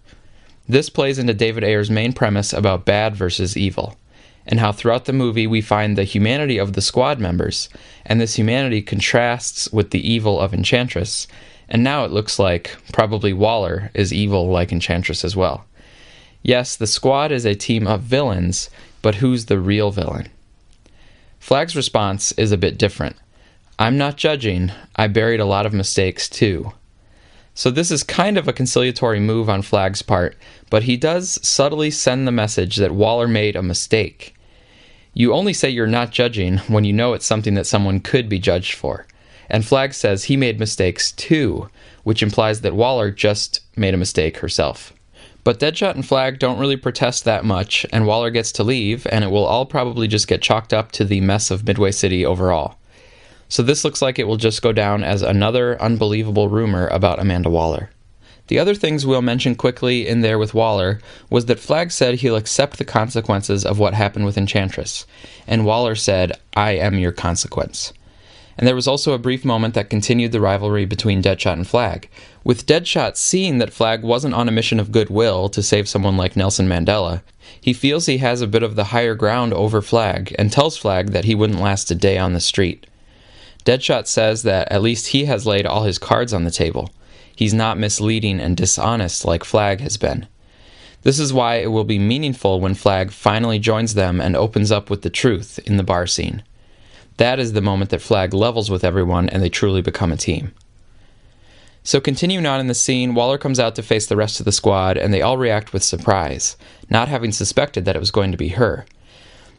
This 0.69 0.91
plays 0.91 1.21
into 1.21 1.35
David 1.35 1.63
Ayer's 1.63 1.89
main 1.89 2.13
premise 2.13 2.53
about 2.53 2.85
bad 2.85 3.15
versus 3.15 3.57
evil, 3.57 3.97
and 4.47 4.61
how 4.61 4.73
throughout 4.73 5.05
the 5.07 5.13
movie 5.13 5.47
we 5.47 5.61
find 5.61 5.97
the 5.97 6.05
humanity 6.05 6.59
of 6.59 6.73
the 6.73 6.81
squad 6.81 7.19
members, 7.19 7.69
and 8.05 8.21
this 8.21 8.37
humanity 8.37 8.81
contrasts 8.81 9.71
with 9.73 9.91
the 9.91 10.09
evil 10.09 10.41
of 10.41 10.55
Enchantress, 10.55 11.27
and 11.69 11.83
now 11.83 12.05
it 12.05 12.13
looks 12.13 12.39
like 12.39 12.77
probably 12.93 13.33
Waller 13.33 13.91
is 13.93 14.13
evil 14.13 14.49
like 14.49 14.73
Enchantress 14.73 15.25
as 15.25 15.35
well. 15.35 15.65
Yes, 16.43 16.77
the 16.77 16.87
squad 16.87 17.33
is 17.33 17.45
a 17.45 17.57
team 17.57 17.89
of 17.89 18.03
villains, 18.03 18.71
but 19.03 19.17
who's 19.17 19.47
the 19.47 19.59
real 19.59 19.91
villain? 19.91 20.29
Flag's 21.41 21.75
response 21.75 22.33
is 22.33 22.53
a 22.53 22.57
bit 22.57 22.79
different. 22.79 23.17
I'm 23.79 23.99
not 23.99 24.17
judging, 24.17 24.71
I 24.95 25.09
buried 25.09 25.41
a 25.41 25.45
lot 25.45 25.67
of 25.67 25.75
mistakes 25.75 26.29
too. 26.29 26.73
So, 27.55 27.71
this 27.71 27.91
is 27.91 28.03
kind 28.03 28.39
of 28.39 28.47
a 28.47 28.53
conciliatory 28.53 29.19
move 29.19 29.49
on 29.49 29.63
Flag's 29.63 30.03
part, 30.03 30.37
but 30.71 30.85
he 30.85 30.97
does 30.97 31.39
subtly 31.43 31.91
send 31.91 32.29
the 32.29 32.33
message 32.33 32.77
that 32.77 32.95
Waller 32.95 33.27
made 33.27 33.57
a 33.57 33.63
mistake. 33.63 34.36
You 35.19 35.33
only 35.33 35.55
say 35.55 35.71
you're 35.71 35.87
not 35.87 36.11
judging 36.11 36.59
when 36.69 36.85
you 36.85 36.93
know 36.93 37.15
it's 37.15 37.25
something 37.25 37.55
that 37.55 37.67
someone 37.67 38.01
could 38.01 38.29
be 38.29 38.39
judged 38.39 38.75
for. 38.75 39.07
And 39.49 39.65
Flag 39.65 39.95
says 39.95 40.25
he 40.25 40.37
made 40.37 40.61
mistakes 40.61 41.11
too, 41.11 41.71
which 42.05 42.23
implies 42.23 42.61
that 42.61 42.77
Waller 42.77 43.11
just 43.11 43.61
made 43.79 43.95
a 43.95 43.97
mistake 43.97 44.37
herself. 44.37 44.93
But 45.43 45.59
Deadshot 45.59 45.95
and 45.95 46.05
Flag 46.05 46.39
don't 46.39 46.59
really 46.59 46.77
protest 46.77 47.25
that 47.25 47.47
much, 47.47 47.87
and 47.95 48.07
Waller 48.07 48.29
gets 48.29 48.53
to 48.53 48.63
leave, 48.63 49.07
and 49.11 49.25
it 49.25 49.31
will 49.31 49.47
all 49.47 49.65
probably 49.65 50.07
just 50.07 50.29
get 50.29 50.43
chalked 50.43 50.75
up 50.75 50.93
to 50.93 51.05
the 51.05 51.23
mess 51.23 51.51
of 51.51 51.67
Midway 51.67 51.93
City 51.93 52.27
overall. 52.27 52.77
So 53.49 53.63
this 53.63 53.87
looks 53.87 54.03
like 54.03 54.19
it 54.19 54.29
will 54.29 54.37
just 54.37 54.61
go 54.61 54.73
down 54.73 55.03
as 55.03 55.23
another 55.23 55.81
unbelievable 55.81 56.51
rumor 56.51 56.89
about 56.89 57.21
Amanda 57.21 57.49
Waller. 57.49 57.89
The 58.49 58.59
other 58.59 58.75
things 58.75 59.05
we'll 59.05 59.23
mention 59.23 59.55
quickly 59.55 60.07
in 60.07 60.21
there 60.21 60.39
with 60.39 60.55
Waller 60.55 61.01
was 61.31 61.47
that 61.47 61.59
Flag 61.59 61.91
said 61.91 62.17
he'll 62.17 62.37
accept 62.37 62.79
the 62.79 62.85
consequences 62.85 63.65
of 63.65 63.79
what 63.79 63.95
happened 63.95 64.25
with 64.25 64.39
Enchantress, 64.39 65.07
and 65.47 65.65
Waller 65.65 65.95
said, 65.95 66.33
I 66.55 66.73
am 66.73 66.99
your 66.99 67.13
consequence 67.13 67.93
and 68.59 68.67
there 68.67 68.75
was 68.75 68.89
also 68.89 69.13
a 69.13 69.19
brief 69.19 69.45
moment 69.45 69.75
that 69.75 69.91
continued 69.91 70.33
the 70.33 70.41
rivalry 70.41 70.87
between 70.87 71.23
Deadshot 71.23 71.53
and 71.53 71.67
Flag. 71.67 72.09
With 72.43 72.67
Deadshot 72.67 73.17
seeing 73.17 73.59
that 73.59 73.73
Flag 73.73 74.03
wasn't 74.03 74.35
on 74.35 74.49
a 74.49 74.53
mission 74.53 74.81
of 74.81 74.93
goodwill 74.93 75.49
to 75.51 75.63
save 75.63 75.89
someone 75.89 76.17
like 76.17 76.37
Nelson 76.37 76.69
Mandela, 76.69 77.23
he 77.61 77.73
feels 77.73 78.07
he 78.07 78.19
has 78.19 78.41
a 78.41 78.47
bit 78.47 78.63
of 78.63 78.75
the 78.75 78.85
higher 78.85 79.15
ground 79.15 79.53
over 79.53 79.83
Flag 79.83 80.35
and 80.39 80.51
tells 80.51 80.77
Flag 80.77 81.11
that 81.11 81.25
he 81.25 81.35
wouldn't 81.35 81.61
last 81.61 81.91
a 81.91 81.95
day 81.95 82.17
on 82.17 82.33
the 82.33 82.41
street. 82.41 82.87
Deadshot 83.65 84.07
says 84.07 84.43
that 84.45 84.71
at 84.71 84.83
least 84.83 85.09
he 85.09 85.27
has 85.27 85.47
laid 85.47 85.67
all 85.67 85.83
his 85.83 85.99
cards 85.99 86.33
on 86.33 86.45
the 86.45 86.51
table. 86.51 86.91
He's 87.37 87.55
not 87.55 87.79
misleading 87.79 88.41
and 88.41 88.57
dishonest 88.57 89.25
like 89.25 89.45
Flag 89.45 89.81
has 89.81 89.97
been. 89.97 90.27
This 91.03 91.21
is 91.21 91.33
why 91.33 91.57
it 91.57 91.71
will 91.71 91.85
be 91.85 91.99
meaningful 91.99 92.59
when 92.59 92.75
Flag 92.75 93.13
finally 93.13 93.61
joins 93.61 93.95
them 93.95 94.21
and 94.21 94.35
opens 94.35 94.73
up 94.73 94.91
with 94.91 95.03
the 95.03 95.11
truth 95.11 95.61
in 95.65 95.77
the 95.77 95.85
bar 95.85 96.07
scene. 96.07 96.43
That 97.19 97.39
is 97.39 97.53
the 97.53 97.61
moment 97.61 97.91
that 97.91 98.03
Flag 98.03 98.35
levels 98.35 98.71
with 98.71 98.83
everyone 98.83 99.29
and 99.29 99.43
they 99.43 99.49
truly 99.49 99.83
become 99.83 100.11
a 100.11 100.17
team. 100.17 100.53
So, 101.85 102.01
continuing 102.01 102.47
on 102.47 102.59
in 102.59 102.67
the 102.67 102.75
scene, 102.75 103.15
Waller 103.15 103.39
comes 103.39 103.61
out 103.61 103.77
to 103.77 103.83
face 103.83 104.07
the 104.07 104.17
rest 104.17 104.41
of 104.41 104.45
the 104.45 104.51
squad, 104.51 104.97
and 104.97 105.15
they 105.15 105.23
all 105.23 105.39
react 105.39 105.73
with 105.73 105.85
surprise, 105.85 106.57
not 106.91 107.07
having 107.07 107.31
suspected 107.31 107.85
that 107.85 107.95
it 107.95 108.01
was 108.01 108.11
going 108.11 108.33
to 108.33 108.37
be 108.37 108.49
her. 108.49 108.87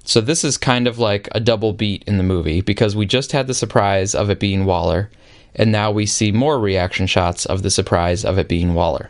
So, 0.03 0.19
this 0.19 0.43
is 0.43 0.57
kind 0.57 0.87
of 0.87 0.99
like 0.99 1.29
a 1.31 1.39
double 1.39 1.71
beat 1.71 2.03
in 2.05 2.17
the 2.17 2.23
movie 2.23 2.59
because 2.59 2.97
we 2.97 3.05
just 3.05 3.31
had 3.31 3.47
the 3.47 3.53
surprise 3.53 4.13
of 4.13 4.29
it 4.29 4.41
being 4.41 4.65
Waller, 4.65 5.09
and 5.57 5.71
now 5.71 5.91
we 5.91 6.05
see 6.05 6.31
more 6.31 6.59
reaction 6.59 7.07
shots 7.07 7.45
of 7.45 7.63
the 7.63 7.71
surprise 7.71 8.23
of 8.23 8.37
it 8.37 8.47
being 8.47 8.73
Waller. 8.73 9.09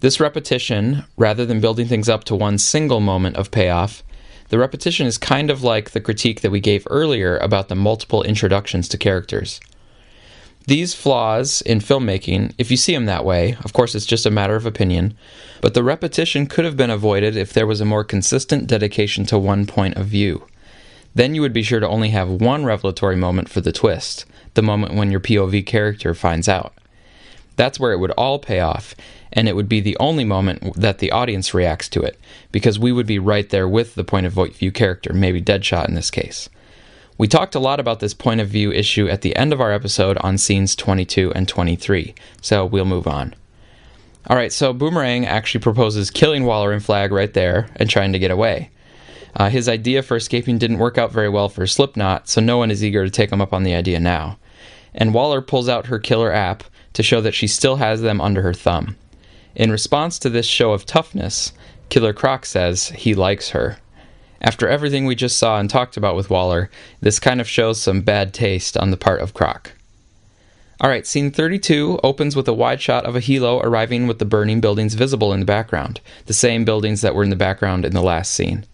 This 0.00 0.20
repetition, 0.20 1.04
rather 1.16 1.44
than 1.44 1.60
building 1.60 1.86
things 1.86 2.08
up 2.08 2.24
to 2.24 2.36
one 2.36 2.58
single 2.58 3.00
moment 3.00 3.36
of 3.36 3.50
payoff, 3.50 4.02
the 4.48 4.58
repetition 4.58 5.06
is 5.06 5.18
kind 5.18 5.50
of 5.50 5.62
like 5.62 5.90
the 5.90 6.00
critique 6.00 6.40
that 6.40 6.50
we 6.50 6.60
gave 6.60 6.86
earlier 6.88 7.36
about 7.38 7.68
the 7.68 7.74
multiple 7.74 8.22
introductions 8.22 8.88
to 8.88 8.98
characters. 8.98 9.60
These 10.66 10.94
flaws 10.94 11.62
in 11.62 11.80
filmmaking, 11.80 12.52
if 12.58 12.70
you 12.70 12.76
see 12.76 12.92
them 12.92 13.06
that 13.06 13.24
way, 13.24 13.56
of 13.64 13.72
course 13.72 13.94
it's 13.94 14.06
just 14.06 14.26
a 14.26 14.30
matter 14.30 14.54
of 14.54 14.66
opinion, 14.66 15.16
but 15.62 15.74
the 15.74 15.82
repetition 15.82 16.46
could 16.46 16.64
have 16.64 16.76
been 16.76 16.90
avoided 16.90 17.36
if 17.36 17.52
there 17.52 17.66
was 17.66 17.80
a 17.80 17.86
more 17.86 18.04
consistent 18.04 18.66
dedication 18.66 19.24
to 19.26 19.38
one 19.38 19.66
point 19.66 19.96
of 19.96 20.06
view. 20.06 20.46
Then 21.14 21.34
you 21.34 21.40
would 21.40 21.54
be 21.54 21.62
sure 21.62 21.80
to 21.80 21.88
only 21.88 22.10
have 22.10 22.28
one 22.28 22.64
revelatory 22.64 23.16
moment 23.16 23.48
for 23.48 23.62
the 23.62 23.72
twist, 23.72 24.26
the 24.54 24.62
moment 24.62 24.94
when 24.94 25.10
your 25.10 25.20
POV 25.20 25.64
character 25.66 26.14
finds 26.14 26.48
out. 26.48 26.74
That's 27.56 27.80
where 27.80 27.92
it 27.92 27.98
would 27.98 28.12
all 28.12 28.38
pay 28.38 28.60
off, 28.60 28.94
and 29.32 29.48
it 29.48 29.56
would 29.56 29.68
be 29.68 29.80
the 29.80 29.96
only 29.98 30.24
moment 30.24 30.74
that 30.74 30.98
the 30.98 31.10
audience 31.10 31.52
reacts 31.52 31.88
to 31.90 32.02
it, 32.02 32.18
because 32.52 32.78
we 32.78 32.92
would 32.92 33.06
be 33.06 33.18
right 33.18 33.48
there 33.50 33.68
with 33.68 33.94
the 33.94 34.04
point 34.04 34.26
of 34.26 34.34
view 34.54 34.70
character, 34.70 35.12
maybe 35.12 35.42
Deadshot 35.42 35.88
in 35.88 35.94
this 35.94 36.10
case. 36.10 36.48
We 37.18 37.26
talked 37.26 37.56
a 37.56 37.60
lot 37.60 37.80
about 37.80 37.98
this 37.98 38.14
point 38.14 38.40
of 38.40 38.48
view 38.48 38.70
issue 38.70 39.08
at 39.08 39.22
the 39.22 39.34
end 39.34 39.52
of 39.52 39.60
our 39.60 39.72
episode 39.72 40.16
on 40.18 40.38
scenes 40.38 40.76
22 40.76 41.32
and 41.32 41.48
23, 41.48 42.14
so 42.40 42.64
we'll 42.64 42.84
move 42.84 43.08
on. 43.08 43.34
Alright, 44.30 44.52
so 44.52 44.72
Boomerang 44.72 45.26
actually 45.26 45.60
proposes 45.60 46.10
killing 46.10 46.44
Waller 46.44 46.70
and 46.70 46.84
Flag 46.84 47.10
right 47.10 47.32
there 47.32 47.68
and 47.76 47.90
trying 47.90 48.12
to 48.12 48.20
get 48.20 48.30
away. 48.30 48.70
Uh, 49.34 49.48
his 49.48 49.68
idea 49.68 50.02
for 50.02 50.16
escaping 50.16 50.58
didn't 50.58 50.78
work 50.78 50.98
out 50.98 51.12
very 51.12 51.28
well 51.28 51.48
for 51.48 51.66
Slipknot, 51.66 52.28
so 52.28 52.40
no 52.40 52.58
one 52.58 52.70
is 52.70 52.84
eager 52.84 53.04
to 53.04 53.10
take 53.10 53.30
him 53.30 53.40
up 53.40 53.52
on 53.52 53.62
the 53.62 53.74
idea 53.74 54.00
now. 54.00 54.38
And 54.94 55.14
Waller 55.14 55.42
pulls 55.42 55.68
out 55.68 55.86
her 55.86 55.98
killer 55.98 56.32
app 56.32 56.64
to 56.94 57.02
show 57.02 57.20
that 57.20 57.34
she 57.34 57.46
still 57.46 57.76
has 57.76 58.00
them 58.00 58.20
under 58.20 58.42
her 58.42 58.54
thumb. 58.54 58.96
In 59.54 59.70
response 59.70 60.18
to 60.20 60.30
this 60.30 60.46
show 60.46 60.72
of 60.72 60.86
toughness, 60.86 61.52
Killer 61.88 62.12
Croc 62.12 62.46
says 62.46 62.88
he 62.90 63.14
likes 63.14 63.50
her. 63.50 63.78
After 64.40 64.68
everything 64.68 65.04
we 65.04 65.14
just 65.14 65.36
saw 65.36 65.58
and 65.58 65.68
talked 65.68 65.96
about 65.96 66.14
with 66.14 66.30
Waller, 66.30 66.70
this 67.00 67.18
kind 67.18 67.40
of 67.40 67.48
shows 67.48 67.80
some 67.80 68.02
bad 68.02 68.32
taste 68.32 68.76
on 68.76 68.90
the 68.90 68.96
part 68.96 69.20
of 69.20 69.34
Croc. 69.34 69.72
Alright, 70.82 71.08
scene 71.08 71.32
32 71.32 71.98
opens 72.04 72.36
with 72.36 72.46
a 72.46 72.52
wide 72.52 72.80
shot 72.80 73.04
of 73.04 73.16
a 73.16 73.20
helo 73.20 73.60
arriving 73.64 74.06
with 74.06 74.20
the 74.20 74.24
burning 74.24 74.60
buildings 74.60 74.94
visible 74.94 75.32
in 75.32 75.40
the 75.40 75.46
background, 75.46 76.00
the 76.26 76.32
same 76.32 76.64
buildings 76.64 77.00
that 77.00 77.16
were 77.16 77.24
in 77.24 77.30
the 77.30 77.36
background 77.36 77.84
in 77.84 77.94
the 77.94 78.02
last 78.02 78.32
scene. 78.32 78.64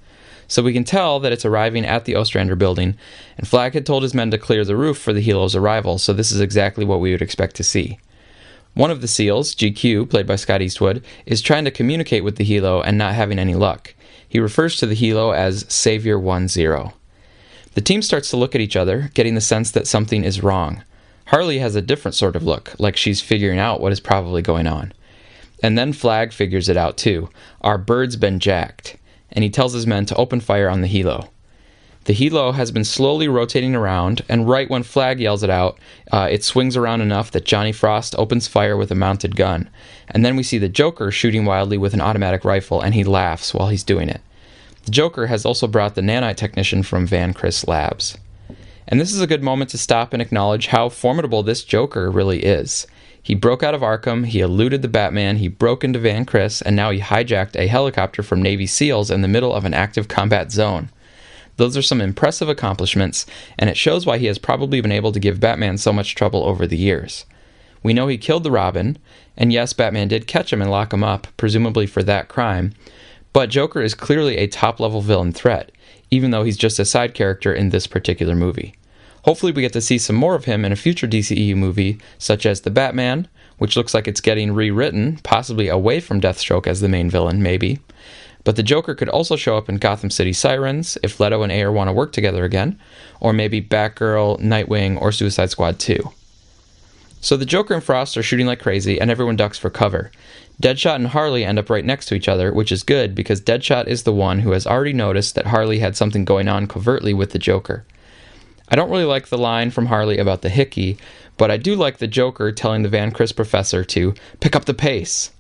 So 0.48 0.62
we 0.62 0.72
can 0.72 0.84
tell 0.84 1.20
that 1.20 1.32
it's 1.32 1.44
arriving 1.44 1.84
at 1.84 2.04
the 2.04 2.16
Ostrander 2.16 2.56
building, 2.56 2.96
and 3.38 3.48
Flag 3.48 3.74
had 3.74 3.86
told 3.86 4.02
his 4.02 4.14
men 4.14 4.30
to 4.30 4.38
clear 4.38 4.64
the 4.64 4.76
roof 4.76 4.98
for 4.98 5.12
the 5.12 5.22
helo's 5.22 5.56
arrival, 5.56 5.98
so 5.98 6.12
this 6.12 6.32
is 6.32 6.40
exactly 6.40 6.84
what 6.84 7.00
we 7.00 7.12
would 7.12 7.22
expect 7.22 7.56
to 7.56 7.64
see. 7.64 7.98
One 8.74 8.90
of 8.90 9.00
the 9.00 9.08
SEALs, 9.08 9.54
GQ, 9.54 10.10
played 10.10 10.26
by 10.26 10.36
Scott 10.36 10.60
Eastwood, 10.60 11.04
is 11.26 11.40
trying 11.40 11.64
to 11.64 11.70
communicate 11.70 12.24
with 12.24 12.36
the 12.36 12.44
helo 12.44 12.82
and 12.84 12.98
not 12.98 13.14
having 13.14 13.38
any 13.38 13.54
luck. 13.54 13.94
He 14.28 14.40
refers 14.40 14.76
to 14.78 14.86
the 14.86 14.96
helo 14.96 15.34
as 15.34 15.64
Savior 15.72 16.18
1 16.18 16.48
0. 16.48 16.92
The 17.74 17.80
team 17.80 18.02
starts 18.02 18.30
to 18.30 18.36
look 18.36 18.54
at 18.54 18.60
each 18.60 18.76
other, 18.76 19.10
getting 19.14 19.36
the 19.36 19.40
sense 19.40 19.70
that 19.70 19.86
something 19.86 20.24
is 20.24 20.42
wrong. 20.42 20.82
Harley 21.26 21.58
has 21.58 21.74
a 21.74 21.82
different 21.82 22.14
sort 22.14 22.36
of 22.36 22.42
look, 22.42 22.74
like 22.78 22.96
she's 22.96 23.20
figuring 23.20 23.58
out 23.58 23.80
what 23.80 23.92
is 23.92 24.00
probably 24.00 24.42
going 24.42 24.66
on. 24.66 24.92
And 25.62 25.78
then 25.78 25.92
Flag 25.92 26.32
figures 26.32 26.68
it 26.68 26.76
out 26.76 26.96
too. 26.96 27.30
Our 27.62 27.78
bird's 27.78 28.16
been 28.16 28.38
jacked. 28.40 28.96
And 29.34 29.42
he 29.42 29.50
tells 29.50 29.72
his 29.72 29.86
men 29.86 30.06
to 30.06 30.16
open 30.16 30.40
fire 30.40 30.70
on 30.70 30.80
the 30.80 30.88
helo. 30.88 31.28
The 32.04 32.14
helo 32.14 32.52
has 32.52 32.70
been 32.70 32.84
slowly 32.84 33.28
rotating 33.28 33.74
around, 33.74 34.22
and 34.28 34.48
right 34.48 34.68
when 34.68 34.82
Flag 34.82 35.20
yells 35.20 35.42
it 35.42 35.48
out, 35.48 35.78
uh, 36.12 36.28
it 36.30 36.44
swings 36.44 36.76
around 36.76 37.00
enough 37.00 37.30
that 37.30 37.46
Johnny 37.46 37.72
Frost 37.72 38.14
opens 38.18 38.46
fire 38.46 38.76
with 38.76 38.90
a 38.90 38.94
mounted 38.94 39.36
gun. 39.36 39.70
And 40.08 40.22
then 40.22 40.36
we 40.36 40.42
see 40.42 40.58
the 40.58 40.68
Joker 40.68 41.10
shooting 41.10 41.46
wildly 41.46 41.78
with 41.78 41.94
an 41.94 42.02
automatic 42.02 42.44
rifle, 42.44 42.82
and 42.82 42.94
he 42.94 43.04
laughs 43.04 43.54
while 43.54 43.68
he's 43.68 43.82
doing 43.82 44.10
it. 44.10 44.20
The 44.84 44.90
Joker 44.90 45.28
has 45.28 45.46
also 45.46 45.66
brought 45.66 45.94
the 45.94 46.02
nanite 46.02 46.36
technician 46.36 46.82
from 46.82 47.06
Van 47.06 47.32
Criss 47.32 47.66
Labs. 47.66 48.18
And 48.86 49.00
this 49.00 49.14
is 49.14 49.22
a 49.22 49.26
good 49.26 49.42
moment 49.42 49.70
to 49.70 49.78
stop 49.78 50.12
and 50.12 50.20
acknowledge 50.20 50.66
how 50.66 50.90
formidable 50.90 51.42
this 51.42 51.64
Joker 51.64 52.10
really 52.10 52.44
is. 52.44 52.86
He 53.24 53.34
broke 53.34 53.62
out 53.62 53.72
of 53.72 53.80
Arkham, 53.80 54.26
he 54.26 54.40
eluded 54.40 54.82
the 54.82 54.88
Batman, 54.88 55.38
he 55.38 55.48
broke 55.48 55.82
into 55.82 55.98
Van 55.98 56.26
Criss, 56.26 56.60
and 56.60 56.76
now 56.76 56.90
he 56.90 57.00
hijacked 57.00 57.56
a 57.56 57.66
helicopter 57.66 58.22
from 58.22 58.42
Navy 58.42 58.66
SEALs 58.66 59.10
in 59.10 59.22
the 59.22 59.28
middle 59.28 59.54
of 59.54 59.64
an 59.64 59.72
active 59.72 60.08
combat 60.08 60.52
zone. 60.52 60.90
Those 61.56 61.74
are 61.74 61.82
some 61.82 62.02
impressive 62.02 62.50
accomplishments, 62.50 63.24
and 63.58 63.70
it 63.70 63.78
shows 63.78 64.04
why 64.04 64.18
he 64.18 64.26
has 64.26 64.36
probably 64.36 64.82
been 64.82 64.92
able 64.92 65.10
to 65.10 65.18
give 65.18 65.40
Batman 65.40 65.78
so 65.78 65.90
much 65.90 66.14
trouble 66.14 66.44
over 66.44 66.66
the 66.66 66.76
years. 66.76 67.24
We 67.82 67.94
know 67.94 68.08
he 68.08 68.18
killed 68.18 68.44
the 68.44 68.50
Robin, 68.50 68.98
and 69.38 69.54
yes, 69.54 69.72
Batman 69.72 70.08
did 70.08 70.26
catch 70.26 70.52
him 70.52 70.60
and 70.60 70.70
lock 70.70 70.92
him 70.92 71.02
up, 71.02 71.26
presumably 71.38 71.86
for 71.86 72.02
that 72.02 72.28
crime, 72.28 72.74
but 73.32 73.48
Joker 73.48 73.80
is 73.80 73.94
clearly 73.94 74.36
a 74.36 74.48
top 74.48 74.80
level 74.80 75.00
villain 75.00 75.32
threat, 75.32 75.72
even 76.10 76.30
though 76.30 76.44
he's 76.44 76.58
just 76.58 76.78
a 76.78 76.84
side 76.84 77.14
character 77.14 77.54
in 77.54 77.70
this 77.70 77.86
particular 77.86 78.34
movie. 78.36 78.74
Hopefully, 79.24 79.52
we 79.52 79.62
get 79.62 79.72
to 79.72 79.80
see 79.80 79.96
some 79.96 80.16
more 80.16 80.34
of 80.34 80.44
him 80.44 80.64
in 80.64 80.72
a 80.72 80.76
future 80.76 81.06
DCEU 81.06 81.56
movie, 81.56 81.98
such 82.18 82.44
as 82.44 82.60
The 82.60 82.70
Batman, 82.70 83.26
which 83.56 83.74
looks 83.74 83.94
like 83.94 84.06
it's 84.06 84.20
getting 84.20 84.52
rewritten, 84.52 85.18
possibly 85.22 85.68
away 85.68 86.00
from 86.00 86.20
Deathstroke 86.20 86.66
as 86.66 86.80
the 86.80 86.88
main 86.90 87.08
villain, 87.08 87.42
maybe. 87.42 87.80
But 88.44 88.56
the 88.56 88.62
Joker 88.62 88.94
could 88.94 89.08
also 89.08 89.36
show 89.36 89.56
up 89.56 89.70
in 89.70 89.78
Gotham 89.78 90.10
City 90.10 90.34
Sirens 90.34 90.98
if 91.02 91.18
Leto 91.18 91.42
and 91.42 91.50
Ayer 91.50 91.72
want 91.72 91.88
to 91.88 91.92
work 91.92 92.12
together 92.12 92.44
again, 92.44 92.78
or 93.18 93.32
maybe 93.32 93.62
Batgirl, 93.62 94.40
Nightwing, 94.40 95.00
or 95.00 95.10
Suicide 95.10 95.50
Squad 95.50 95.78
2. 95.78 96.10
So 97.22 97.38
the 97.38 97.46
Joker 97.46 97.72
and 97.72 97.82
Frost 97.82 98.18
are 98.18 98.22
shooting 98.22 98.46
like 98.46 98.60
crazy, 98.60 99.00
and 99.00 99.10
everyone 99.10 99.36
ducks 99.36 99.56
for 99.56 99.70
cover. 99.70 100.12
Deadshot 100.62 100.96
and 100.96 101.06
Harley 101.06 101.42
end 101.46 101.58
up 101.58 101.70
right 101.70 101.84
next 101.84 102.04
to 102.06 102.14
each 102.14 102.28
other, 102.28 102.52
which 102.52 102.70
is 102.70 102.82
good 102.82 103.14
because 103.14 103.40
Deadshot 103.40 103.86
is 103.86 104.02
the 104.02 104.12
one 104.12 104.40
who 104.40 104.50
has 104.50 104.66
already 104.66 104.92
noticed 104.92 105.34
that 105.34 105.46
Harley 105.46 105.78
had 105.78 105.96
something 105.96 106.26
going 106.26 106.48
on 106.48 106.66
covertly 106.66 107.14
with 107.14 107.30
the 107.30 107.38
Joker. 107.38 107.86
I 108.68 108.76
don't 108.76 108.90
really 108.90 109.04
like 109.04 109.28
the 109.28 109.38
line 109.38 109.70
from 109.70 109.86
Harley 109.86 110.18
about 110.18 110.42
the 110.42 110.48
hickey, 110.48 110.96
but 111.36 111.50
I 111.50 111.56
do 111.56 111.74
like 111.74 111.98
the 111.98 112.06
Joker 112.06 112.50
telling 112.52 112.82
the 112.82 112.88
Van 112.88 113.10
Criss 113.10 113.32
professor 113.32 113.84
to 113.84 114.14
pick 114.40 114.56
up 114.56 114.64
the 114.64 114.74
pace. 114.74 115.30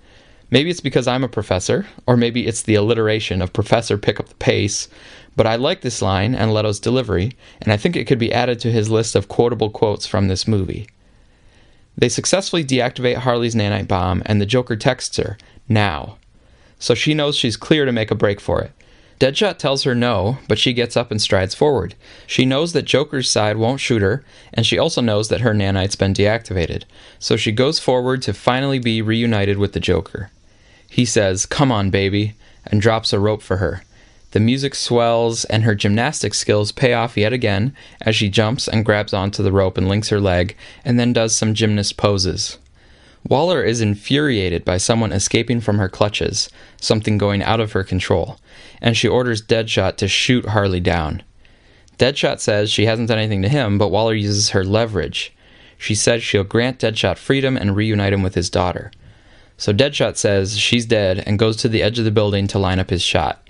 Maybe 0.50 0.70
it's 0.70 0.80
because 0.80 1.08
I'm 1.08 1.24
a 1.24 1.28
professor, 1.28 1.86
or 2.06 2.16
maybe 2.16 2.46
it's 2.46 2.62
the 2.62 2.74
alliteration 2.74 3.40
of 3.40 3.52
Professor 3.52 3.96
Pick 3.96 4.20
Up 4.20 4.28
the 4.28 4.34
Pace, 4.36 4.88
but 5.34 5.46
I 5.46 5.56
like 5.56 5.80
this 5.80 6.02
line 6.02 6.34
and 6.34 6.52
Leto's 6.52 6.78
delivery, 6.78 7.32
and 7.60 7.72
I 7.72 7.76
think 7.76 7.96
it 7.96 8.04
could 8.04 8.18
be 8.18 8.32
added 8.32 8.60
to 8.60 8.70
his 8.70 8.90
list 8.90 9.16
of 9.16 9.28
quotable 9.28 9.70
quotes 9.70 10.06
from 10.06 10.28
this 10.28 10.46
movie. 10.46 10.86
They 11.96 12.08
successfully 12.08 12.64
deactivate 12.64 13.16
Harley's 13.16 13.54
nanite 13.54 13.88
bomb, 13.88 14.22
and 14.26 14.40
the 14.40 14.46
Joker 14.46 14.76
texts 14.76 15.16
her, 15.16 15.38
now. 15.68 16.18
So 16.78 16.94
she 16.94 17.14
knows 17.14 17.36
she's 17.36 17.56
clear 17.56 17.84
to 17.84 17.92
make 17.92 18.10
a 18.10 18.16
break 18.16 18.40
for 18.40 18.60
it. 18.60 18.72
Deadshot 19.20 19.58
tells 19.58 19.84
her 19.84 19.94
no, 19.94 20.38
but 20.48 20.58
she 20.58 20.72
gets 20.72 20.96
up 20.96 21.10
and 21.10 21.22
strides 21.22 21.54
forward. 21.54 21.94
She 22.26 22.44
knows 22.44 22.72
that 22.72 22.84
Joker's 22.84 23.30
side 23.30 23.56
won't 23.56 23.80
shoot 23.80 24.02
her, 24.02 24.24
and 24.52 24.66
she 24.66 24.78
also 24.78 25.00
knows 25.00 25.28
that 25.28 25.40
her 25.40 25.54
nanite's 25.54 25.96
been 25.96 26.14
deactivated, 26.14 26.82
so 27.18 27.36
she 27.36 27.52
goes 27.52 27.78
forward 27.78 28.22
to 28.22 28.34
finally 28.34 28.78
be 28.78 29.00
reunited 29.00 29.58
with 29.58 29.72
the 29.72 29.80
Joker. 29.80 30.30
He 30.90 31.04
says, 31.04 31.46
Come 31.46 31.70
on, 31.70 31.90
baby, 31.90 32.34
and 32.66 32.80
drops 32.80 33.12
a 33.12 33.20
rope 33.20 33.42
for 33.42 33.58
her. 33.58 33.84
The 34.32 34.40
music 34.40 34.74
swells, 34.74 35.44
and 35.44 35.62
her 35.62 35.76
gymnastic 35.76 36.34
skills 36.34 36.72
pay 36.72 36.92
off 36.92 37.16
yet 37.16 37.32
again 37.32 37.74
as 38.00 38.16
she 38.16 38.28
jumps 38.28 38.66
and 38.66 38.84
grabs 38.84 39.14
onto 39.14 39.44
the 39.44 39.52
rope 39.52 39.78
and 39.78 39.88
links 39.88 40.08
her 40.08 40.20
leg, 40.20 40.56
and 40.84 40.98
then 40.98 41.12
does 41.12 41.36
some 41.36 41.54
gymnast 41.54 41.96
poses. 41.96 42.58
Waller 43.26 43.62
is 43.62 43.80
infuriated 43.80 44.66
by 44.66 44.76
someone 44.76 45.10
escaping 45.10 45.60
from 45.60 45.78
her 45.78 45.88
clutches, 45.88 46.50
something 46.78 47.16
going 47.16 47.42
out 47.42 47.60
of 47.60 47.72
her 47.72 47.82
control, 47.82 48.38
and 48.82 48.96
she 48.96 49.08
orders 49.08 49.40
Deadshot 49.40 49.96
to 49.96 50.08
shoot 50.08 50.46
Harley 50.50 50.80
down. 50.80 51.22
Deadshot 51.98 52.40
says 52.40 52.70
she 52.70 52.84
hasn't 52.84 53.08
done 53.08 53.18
anything 53.18 53.40
to 53.40 53.48
him, 53.48 53.78
but 53.78 53.90
Waller 53.90 54.14
uses 54.14 54.50
her 54.50 54.62
leverage. 54.62 55.34
She 55.78 55.94
says 55.94 56.22
she'll 56.22 56.44
grant 56.44 56.80
Deadshot 56.80 57.16
freedom 57.16 57.56
and 57.56 57.74
reunite 57.74 58.12
him 58.12 58.22
with 58.22 58.34
his 58.34 58.50
daughter. 58.50 58.90
So 59.56 59.72
Deadshot 59.72 60.16
says 60.16 60.58
she's 60.58 60.84
dead 60.84 61.22
and 61.26 61.38
goes 61.38 61.56
to 61.58 61.68
the 61.68 61.82
edge 61.82 61.98
of 61.98 62.04
the 62.04 62.10
building 62.10 62.46
to 62.48 62.58
line 62.58 62.78
up 62.78 62.90
his 62.90 63.02
shot. 63.02 63.48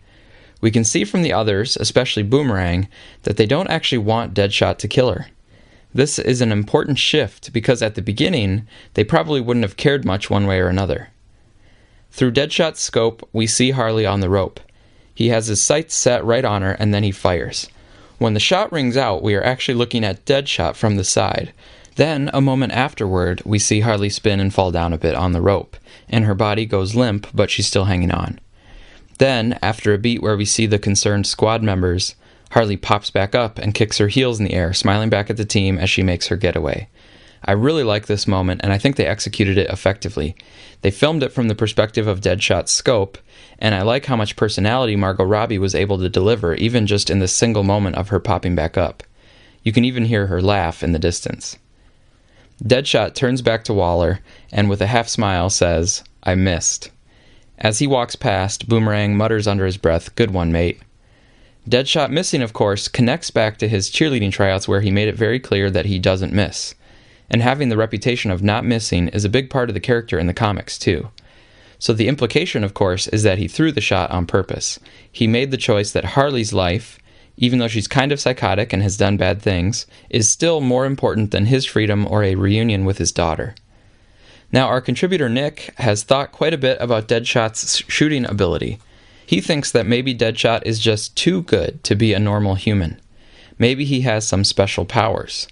We 0.61 0.71
can 0.71 0.85
see 0.85 1.05
from 1.05 1.23
the 1.23 1.33
others, 1.33 1.77
especially 1.77 2.23
Boomerang, 2.23 2.89
that 3.23 3.39
they 3.39 3.47
don't 3.47 3.71
actually 3.71 3.99
want 3.99 4.35
Deadshot 4.35 4.79
to 4.79 4.89
kill 4.89 5.13
her. 5.13 5.27
This 5.95 6.19
is 6.19 6.41
an 6.41 6.51
important 6.51 6.99
shift 6.99 7.53
because 7.53 7.81
at 7.81 7.95
the 7.95 8.03
beginning, 8.03 8.67
they 8.95 9.05
probably 9.05 9.41
wouldn't 9.41 9.65
have 9.65 9.77
cared 9.77 10.05
much 10.05 10.29
one 10.29 10.47
way 10.47 10.59
or 10.59 10.67
another. 10.67 11.11
Through 12.11 12.33
Deadshot's 12.33 12.81
scope, 12.81 13.29
we 13.33 13.47
see 13.47 13.71
Harley 13.71 14.05
on 14.05 14.19
the 14.19 14.29
rope. 14.29 14.59
He 15.15 15.29
has 15.29 15.47
his 15.47 15.63
sights 15.63 15.95
set 15.95 16.25
right 16.25 16.45
on 16.45 16.63
her 16.63 16.73
and 16.73 16.93
then 16.93 17.05
he 17.05 17.13
fires. 17.13 17.69
When 18.19 18.35
the 18.35 18.41
shot 18.41 18.73
rings 18.73 18.97
out, 18.97 19.23
we 19.23 19.35
are 19.35 19.45
actually 19.45 19.75
looking 19.75 20.05
at 20.05 20.25
Deadshot 20.25 20.75
from 20.75 20.97
the 20.97 21.05
side. 21.05 21.53
Then, 21.97 22.29
a 22.35 22.41
moment 22.41 22.73
afterward, 22.73 23.43
we 23.45 23.61
see 23.61 23.81
Harley 23.81 24.09
spin 24.09 24.41
and 24.41 24.53
fall 24.53 24.73
down 24.73 24.93
a 24.93 24.99
bit 24.99 25.15
on 25.15 25.33
the 25.33 25.41
rope, 25.41 25.77
and 26.09 26.25
her 26.25 26.35
body 26.35 26.67
goes 26.67 26.97
limp, 26.97 27.29
but 27.33 27.51
she's 27.51 27.69
still 27.69 27.85
hanging 27.85 28.11
on. 28.11 28.41
Then, 29.19 29.59
after 29.63 29.95
a 29.95 29.99
beat 29.99 30.21
where 30.21 30.37
we 30.37 30.45
see 30.45 30.67
the 30.67 30.79
concerned 30.79 31.29
squad 31.29 31.63
members, 31.63 32.17
Harley 32.51 32.77
pops 32.77 33.11
back 33.11 33.35
up 33.35 33.59
and 33.59 33.75
kicks 33.75 33.99
her 33.99 34.09
heels 34.09 34.39
in 34.39 34.47
the 34.47 34.55
air, 34.55 34.73
smiling 34.73 35.11
back 35.11 35.31
at 35.31 35.37
the 35.37 35.45
team 35.45 35.79
as 35.79 35.91
she 35.91 36.03
makes 36.03 36.29
her 36.29 36.37
getaway. 36.37 36.89
I 37.45 37.53
really 37.53 37.83
like 37.83 38.07
this 38.07 38.27
moment, 38.27 38.63
and 38.65 38.73
I 38.73 38.79
think 38.79 38.97
they 38.97 39.07
executed 39.07 39.59
it 39.59 39.69
effectively. 39.69 40.35
They 40.81 40.91
filmed 40.91 41.23
it 41.23 41.33
from 41.33 41.49
the 41.49 41.55
perspective 41.55 42.07
of 42.07 42.21
Deadshot's 42.21 42.71
scope, 42.71 43.19
and 43.59 43.75
I 43.75 43.83
like 43.83 44.07
how 44.07 44.17
much 44.17 44.37
personality 44.37 44.97
Margot 44.97 45.25
Robbie 45.25 45.59
was 45.59 45.75
able 45.75 45.99
to 45.99 46.09
deliver, 46.09 46.55
even 46.55 46.87
just 46.87 47.11
in 47.11 47.19
the 47.19 47.29
single 47.29 47.63
moment 47.63 47.97
of 47.97 48.09
her 48.09 48.21
popping 48.21 48.55
back 48.55 48.79
up. 48.79 49.03
You 49.63 49.73
can 49.73 49.85
even 49.85 50.07
hear 50.07 50.27
her 50.29 50.41
laugh 50.41 50.83
in 50.83 50.93
the 50.93 50.99
distance. 50.99 51.59
Deadshot 52.63 53.15
turns 53.15 53.43
back 53.43 53.65
to 53.65 53.75
Waller 53.75 54.21
and, 54.53 54.71
with 54.71 54.81
a 54.81 54.87
half 54.87 55.09
smile, 55.09 55.51
says, 55.51 56.03
I 56.23 56.35
missed. 56.35 56.91
As 57.59 57.79
he 57.79 57.87
walks 57.87 58.17
past, 58.17 58.69
Boomerang 58.69 59.17
mutters 59.17 59.47
under 59.47 59.67
his 59.67 59.77
breath, 59.77 60.15
Good 60.15 60.31
one, 60.31 60.51
mate. 60.51 60.81
Deadshot 61.69 62.11
missing, 62.11 62.43
of 62.43 62.53
course, 62.53 62.89
connects 62.89 63.31
back 63.31 63.57
to 63.57 63.69
his 63.69 63.91
cheerleading 63.91 64.31
tryouts 64.31 64.69
where 64.69 64.83
he 64.83 64.91
made 64.91 65.09
it 65.09 65.15
very 65.15 65.41
clear 65.41 65.71
that 65.71 65.87
he 65.87 65.99
doesn't 65.99 66.33
miss. 66.33 66.75
And 67.31 67.41
having 67.41 67.71
the 67.71 67.77
reputation 67.77 68.31
of 68.31 68.43
not 68.43 68.67
missing 68.67 69.09
is 69.09 69.25
a 69.25 69.31
big 69.31 69.49
part 69.49 69.71
of 69.71 69.75
the 69.75 69.81
character 69.81 70.19
in 70.19 70.27
the 70.27 70.35
comics, 70.35 70.79
too. 70.79 71.09
So 71.79 71.95
the 71.95 72.09
implication, 72.09 72.65
of 72.65 72.75
course, 72.75 73.09
is 73.09 73.23
that 73.23 73.39
he 73.39 73.49
threw 73.49 73.73
the 73.73 73.81
shot 73.81 74.11
on 74.11 74.27
purpose. 74.27 74.79
He 75.11 75.27
made 75.27 75.51
the 75.51 75.57
choice 75.57 75.91
that 75.93 76.05
Harley's 76.05 76.53
life, 76.53 76.99
even 77.39 77.59
though 77.59 77.69
she's 77.69 77.89
kind 77.89 78.13
of 78.13 78.21
psychotic 78.21 78.73
and 78.73 78.83
has 78.83 78.99
done 78.99 79.17
bad 79.17 79.41
things, 79.41 79.87
is 80.11 80.31
still 80.31 80.61
more 80.61 80.85
important 80.85 81.31
than 81.31 81.47
his 81.47 81.65
freedom 81.65 82.07
or 82.07 82.23
a 82.23 82.35
reunion 82.35 82.85
with 82.85 82.99
his 82.99 83.11
daughter. 83.11 83.55
Now, 84.53 84.69
our 84.69 84.83
contributor 84.83 85.29
Nick 85.29 85.73
has 85.79 86.03
thought 86.03 86.31
quite 86.31 86.55
a 86.55 86.59
bit 86.59 86.77
about 86.81 87.09
Deadshot's 87.09 87.83
shooting 87.89 88.27
ability. 88.27 88.79
He 89.27 89.41
thinks 89.41 89.71
that 89.73 89.87
maybe 89.87 90.15
Deadshot 90.15 90.63
is 90.65 90.79
just 90.79 91.17
too 91.17 91.43
good 91.43 91.83
to 91.85 91.95
be 91.95 92.13
a 92.13 92.19
normal 92.19 92.55
human. 92.57 93.01
Maybe 93.59 93.85
he 93.85 94.03
has 94.03 94.27
some 94.27 94.45
special 94.45 94.85
powers. 94.85 95.49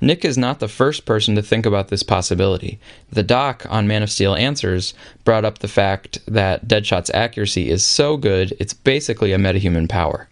Nick 0.00 0.24
is 0.24 0.36
not 0.36 0.60
the 0.60 0.68
first 0.68 1.06
person 1.06 1.34
to 1.34 1.42
think 1.42 1.64
about 1.64 1.88
this 1.88 2.02
possibility. 2.02 2.78
The 3.10 3.22
doc 3.22 3.64
on 3.70 3.86
Man 3.86 4.02
of 4.02 4.10
Steel 4.10 4.34
Answers 4.34 4.92
brought 5.24 5.44
up 5.44 5.58
the 5.58 5.68
fact 5.68 6.18
that 6.26 6.66
Deadshot's 6.66 7.10
accuracy 7.14 7.70
is 7.70 7.84
so 7.84 8.16
good 8.16 8.54
it's 8.58 8.74
basically 8.74 9.32
a 9.32 9.38
metahuman 9.38 9.88
power. 9.88 10.28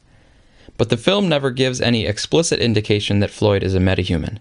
But 0.76 0.88
the 0.88 0.96
film 0.96 1.28
never 1.28 1.50
gives 1.50 1.80
any 1.80 2.06
explicit 2.06 2.58
indication 2.58 3.20
that 3.20 3.30
Floyd 3.30 3.62
is 3.62 3.74
a 3.74 3.78
metahuman. 3.78 4.38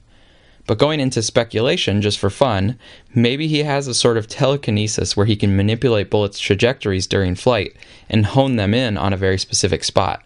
But 0.71 0.77
going 0.77 1.01
into 1.01 1.21
speculation 1.21 2.01
just 2.01 2.17
for 2.17 2.29
fun, 2.29 2.79
maybe 3.13 3.49
he 3.49 3.63
has 3.63 3.89
a 3.89 3.93
sort 3.93 4.15
of 4.15 4.29
telekinesis 4.29 5.17
where 5.17 5.25
he 5.25 5.35
can 5.35 5.57
manipulate 5.57 6.09
bullets' 6.09 6.39
trajectories 6.39 7.07
during 7.07 7.35
flight 7.35 7.75
and 8.09 8.25
hone 8.25 8.55
them 8.55 8.73
in 8.73 8.97
on 8.97 9.11
a 9.11 9.17
very 9.17 9.37
specific 9.37 9.83
spot. 9.83 10.23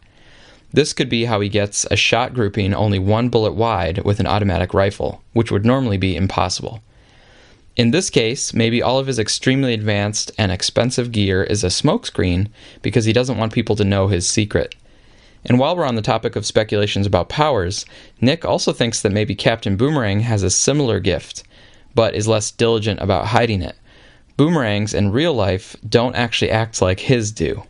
This 0.72 0.94
could 0.94 1.10
be 1.10 1.26
how 1.26 1.40
he 1.40 1.50
gets 1.50 1.88
a 1.90 1.96
shot 1.96 2.36
grouping 2.36 2.76
only 2.76 3.00
one 3.00 3.30
bullet 3.30 3.54
wide 3.54 4.04
with 4.04 4.20
an 4.20 4.28
automatic 4.28 4.72
rifle, 4.72 5.24
which 5.34 5.52
would 5.52 5.66
normally 5.66 5.98
be 5.98 6.16
impossible. 6.16 6.84
In 7.76 7.90
this 7.90 8.12
case, 8.12 8.54
maybe 8.54 8.84
all 8.84 9.00
of 9.00 9.08
his 9.08 9.18
extremely 9.18 9.74
advanced 9.74 10.32
and 10.38 10.52
expensive 10.52 11.12
gear 11.12 11.44
is 11.44 11.64
a 11.64 11.70
smokescreen 11.70 12.50
because 12.84 13.06
he 13.06 13.14
doesn't 13.14 13.40
want 13.40 13.52
people 13.52 13.76
to 13.78 13.84
know 13.84 14.10
his 14.10 14.30
secret. 14.30 14.76
And 15.46 15.60
while 15.60 15.76
we're 15.76 15.86
on 15.86 15.96
the 15.96 16.02
topic 16.02 16.36
of 16.36 16.46
speculations 16.46 17.06
about 17.06 17.30
powers, 17.30 17.86
Nick 18.20 18.44
also 18.44 18.74
thinks 18.74 19.02
that 19.02 19.12
maybe 19.12 19.36
Captain 19.36 19.78
Boomerang 19.78 20.22
has 20.22 20.42
a 20.42 20.50
similar 20.50 21.00
gift, 21.00 21.44
but 21.94 22.16
is 22.16 22.28
less 22.28 22.50
diligent 22.52 23.00
about 23.00 23.28
hiding 23.28 23.62
it. 23.62 23.76
Boomerangs 24.38 24.94
in 24.94 25.12
real 25.12 25.34
life 25.34 25.76
don't 25.88 26.16
actually 26.16 26.52
act 26.52 26.82
like 26.82 27.00
his 27.02 27.32
do. 27.32 27.64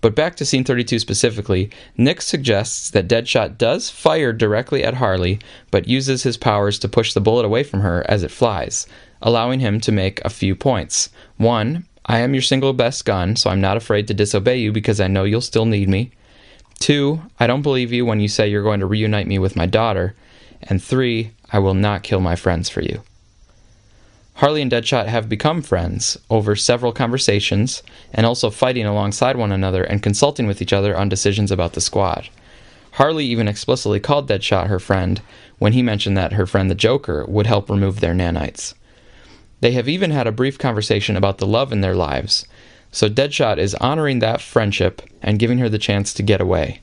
But 0.00 0.14
back 0.14 0.36
to 0.36 0.44
scene 0.44 0.64
32 0.64 0.98
specifically, 0.98 1.70
Nick 1.96 2.22
suggests 2.22 2.90
that 2.90 3.08
Deadshot 3.08 3.58
does 3.58 3.90
fire 3.90 4.32
directly 4.32 4.82
at 4.82 4.94
Harley, 4.94 5.40
but 5.70 5.88
uses 5.88 6.22
his 6.22 6.36
powers 6.36 6.78
to 6.78 6.88
push 6.88 7.12
the 7.12 7.20
bullet 7.20 7.44
away 7.44 7.64
from 7.64 7.80
her 7.80 8.04
as 8.08 8.22
it 8.22 8.30
flies, 8.30 8.86
allowing 9.20 9.60
him 9.60 9.80
to 9.80 9.92
make 9.92 10.24
a 10.24 10.30
few 10.30 10.54
points. 10.54 11.10
One, 11.36 11.84
I 12.06 12.20
am 12.20 12.32
your 12.32 12.42
single 12.42 12.72
best 12.72 13.04
gun, 13.04 13.36
so 13.36 13.50
I'm 13.50 13.60
not 13.60 13.76
afraid 13.76 14.06
to 14.08 14.14
disobey 14.14 14.58
you 14.58 14.72
because 14.72 15.00
I 15.00 15.08
know 15.08 15.24
you'll 15.24 15.40
still 15.40 15.66
need 15.66 15.88
me. 15.88 16.12
Two, 16.78 17.22
I 17.38 17.46
don't 17.46 17.62
believe 17.62 17.92
you 17.92 18.06
when 18.06 18.20
you 18.20 18.28
say 18.28 18.48
you're 18.48 18.62
going 18.62 18.80
to 18.80 18.86
reunite 18.86 19.26
me 19.26 19.38
with 19.38 19.56
my 19.56 19.66
daughter. 19.66 20.14
And 20.62 20.82
three, 20.82 21.32
I 21.52 21.58
will 21.58 21.74
not 21.74 22.02
kill 22.02 22.20
my 22.20 22.36
friends 22.36 22.68
for 22.68 22.80
you. 22.80 23.02
Harley 24.34 24.62
and 24.62 24.70
Deadshot 24.70 25.06
have 25.06 25.28
become 25.28 25.62
friends 25.62 26.16
over 26.30 26.54
several 26.54 26.92
conversations 26.92 27.82
and 28.14 28.24
also 28.24 28.50
fighting 28.50 28.86
alongside 28.86 29.36
one 29.36 29.50
another 29.50 29.82
and 29.82 30.02
consulting 30.02 30.46
with 30.46 30.62
each 30.62 30.72
other 30.72 30.96
on 30.96 31.08
decisions 31.08 31.50
about 31.50 31.72
the 31.72 31.80
squad. 31.80 32.28
Harley 32.92 33.26
even 33.26 33.48
explicitly 33.48 33.98
called 33.98 34.28
Deadshot 34.28 34.68
her 34.68 34.78
friend 34.78 35.20
when 35.58 35.72
he 35.72 35.82
mentioned 35.82 36.16
that 36.16 36.34
her 36.34 36.46
friend 36.46 36.70
the 36.70 36.76
Joker 36.76 37.24
would 37.26 37.48
help 37.48 37.68
remove 37.68 37.98
their 37.98 38.14
nanites. 38.14 38.74
They 39.60 39.72
have 39.72 39.88
even 39.88 40.12
had 40.12 40.28
a 40.28 40.32
brief 40.32 40.56
conversation 40.56 41.16
about 41.16 41.38
the 41.38 41.46
love 41.46 41.72
in 41.72 41.80
their 41.80 41.96
lives, 41.96 42.46
so 42.90 43.08
Deadshot 43.08 43.58
is 43.58 43.74
honoring 43.76 44.18
that 44.18 44.40
friendship 44.40 45.02
and 45.22 45.38
giving 45.38 45.58
her 45.58 45.68
the 45.68 45.78
chance 45.78 46.14
to 46.14 46.22
get 46.22 46.40
away. 46.40 46.80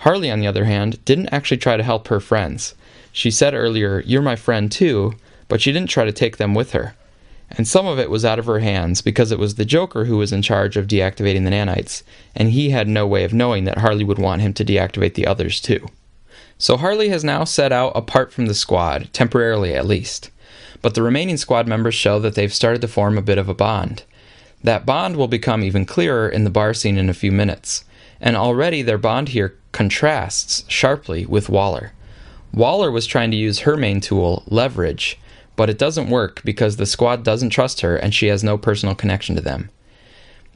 Harley, 0.00 0.30
on 0.30 0.40
the 0.40 0.46
other 0.46 0.64
hand, 0.64 1.04
didn't 1.04 1.28
actually 1.30 1.56
try 1.56 1.76
to 1.76 1.82
help 1.82 2.08
her 2.08 2.20
friends. 2.20 2.74
She 3.12 3.30
said 3.30 3.54
earlier, 3.54 4.02
You're 4.06 4.22
my 4.22 4.36
friend 4.36 4.70
too, 4.70 5.14
but 5.48 5.60
she 5.60 5.72
didn't 5.72 5.90
try 5.90 6.04
to 6.04 6.12
take 6.12 6.36
them 6.36 6.54
with 6.54 6.72
her. 6.72 6.94
And 7.50 7.66
some 7.66 7.86
of 7.86 7.98
it 7.98 8.10
was 8.10 8.24
out 8.24 8.38
of 8.38 8.46
her 8.46 8.58
hands 8.58 9.00
because 9.00 9.30
it 9.30 9.38
was 9.38 9.54
the 9.54 9.64
Joker 9.64 10.04
who 10.06 10.16
was 10.16 10.32
in 10.32 10.42
charge 10.42 10.76
of 10.76 10.88
deactivating 10.88 11.44
the 11.44 11.50
nanites, 11.50 12.02
and 12.34 12.50
he 12.50 12.70
had 12.70 12.88
no 12.88 13.06
way 13.06 13.24
of 13.24 13.32
knowing 13.32 13.64
that 13.64 13.78
Harley 13.78 14.04
would 14.04 14.18
want 14.18 14.42
him 14.42 14.52
to 14.54 14.64
deactivate 14.64 15.14
the 15.14 15.26
others 15.26 15.60
too. 15.60 15.86
So 16.58 16.76
Harley 16.76 17.08
has 17.10 17.22
now 17.22 17.44
set 17.44 17.70
out 17.70 17.92
apart 17.94 18.32
from 18.32 18.46
the 18.46 18.54
squad, 18.54 19.08
temporarily 19.12 19.74
at 19.74 19.86
least. 19.86 20.30
But 20.82 20.94
the 20.94 21.02
remaining 21.02 21.36
squad 21.36 21.66
members 21.66 21.94
show 21.94 22.18
that 22.20 22.34
they've 22.34 22.52
started 22.52 22.80
to 22.82 22.88
form 22.88 23.16
a 23.16 23.22
bit 23.22 23.38
of 23.38 23.48
a 23.48 23.54
bond. 23.54 24.04
That 24.66 24.84
bond 24.84 25.14
will 25.14 25.28
become 25.28 25.62
even 25.62 25.86
clearer 25.86 26.28
in 26.28 26.42
the 26.42 26.50
bar 26.50 26.74
scene 26.74 26.98
in 26.98 27.08
a 27.08 27.14
few 27.14 27.30
minutes, 27.30 27.84
and 28.20 28.36
already 28.36 28.82
their 28.82 28.98
bond 28.98 29.28
here 29.28 29.56
contrasts 29.70 30.64
sharply 30.66 31.24
with 31.24 31.48
Waller. 31.48 31.92
Waller 32.52 32.90
was 32.90 33.06
trying 33.06 33.30
to 33.30 33.36
use 33.36 33.60
her 33.60 33.76
main 33.76 34.00
tool, 34.00 34.42
leverage, 34.48 35.20
but 35.54 35.70
it 35.70 35.78
doesn't 35.78 36.10
work 36.10 36.42
because 36.44 36.76
the 36.76 36.84
squad 36.84 37.22
doesn't 37.22 37.50
trust 37.50 37.82
her 37.82 37.96
and 37.96 38.12
she 38.12 38.26
has 38.26 38.42
no 38.42 38.58
personal 38.58 38.96
connection 38.96 39.36
to 39.36 39.40
them. 39.40 39.70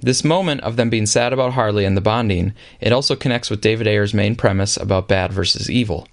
This 0.00 0.24
moment 0.24 0.62
of 0.62 0.74
them 0.74 0.90
being 0.90 1.06
sad 1.06 1.32
about 1.32 1.52
Harley 1.52 1.84
and 1.84 1.96
the 1.96 2.00
bonding, 2.00 2.52
it 2.80 2.92
also 2.92 3.14
connects 3.14 3.48
with 3.48 3.60
David 3.60 3.86
Ayer's 3.86 4.12
main 4.12 4.34
premise 4.34 4.76
about 4.76 5.06
bad 5.06 5.32
versus 5.32 5.70
evil. 5.70 6.08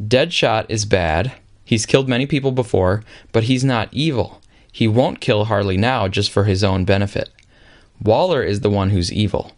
Deadshot 0.00 0.66
is 0.68 0.84
bad. 0.84 1.32
He's 1.64 1.86
killed 1.86 2.08
many 2.08 2.26
people 2.26 2.52
before, 2.52 3.02
but 3.32 3.44
he's 3.44 3.64
not 3.64 3.88
evil. 3.90 4.41
He 4.72 4.88
won't 4.88 5.20
kill 5.20 5.44
Harley 5.44 5.76
now 5.76 6.08
just 6.08 6.30
for 6.30 6.44
his 6.44 6.64
own 6.64 6.84
benefit. 6.84 7.28
Waller 8.02 8.42
is 8.42 8.60
the 8.60 8.70
one 8.70 8.90
who's 8.90 9.12
evil. 9.12 9.52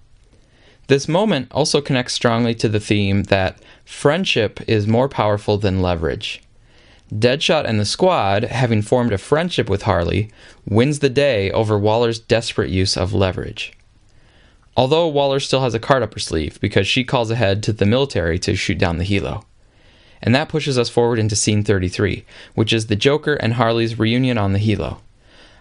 This 0.89 1.09
moment 1.09 1.49
also 1.51 1.81
connects 1.81 2.13
strongly 2.13 2.55
to 2.57 2.69
the 2.69 2.81
theme 2.81 3.23
that 3.25 3.59
friendship 3.85 4.61
is 4.69 4.87
more 4.87 5.09
powerful 5.09 5.57
than 5.57 5.81
leverage. 5.81 6.43
Deadshot 7.13 7.65
and 7.65 7.79
the 7.79 7.85
squad, 7.85 8.45
having 8.45 8.83
formed 8.83 9.13
a 9.13 9.19
friendship 9.19 9.71
with 9.71 9.83
Harley, 9.83 10.31
wins 10.67 10.99
the 10.99 11.09
day 11.09 11.51
over 11.53 11.79
Waller's 11.79 12.19
desperate 12.19 12.71
use 12.71 12.97
of 12.97 13.15
leverage. 13.15 13.73
Although 14.77 15.07
Waller 15.07 15.39
still 15.39 15.61
has 15.61 15.75
a 15.75 15.79
card 15.79 16.03
up 16.03 16.15
her 16.15 16.21
sleeve 16.21 16.61
because 16.61 16.89
she 16.89 17.05
calls 17.05 17.31
ahead 17.31 17.63
to 17.63 17.73
the 17.73 17.87
military 17.87 18.39
to 18.41 18.57
shoot 18.57 18.79
down 18.79 18.99
the 18.99 19.05
helo. 19.05 19.45
And 20.25 20.35
that 20.35 20.49
pushes 20.49 20.79
us 20.79 20.89
forward 20.89 21.19
into 21.19 21.37
scene 21.37 21.63
33, 21.63 22.25
which 22.55 22.73
is 22.73 22.87
the 22.87 22.97
Joker 22.97 23.35
and 23.35 23.55
Harley's 23.55 23.99
reunion 23.99 24.39
on 24.39 24.55
the 24.55 24.59
helo. 24.59 24.99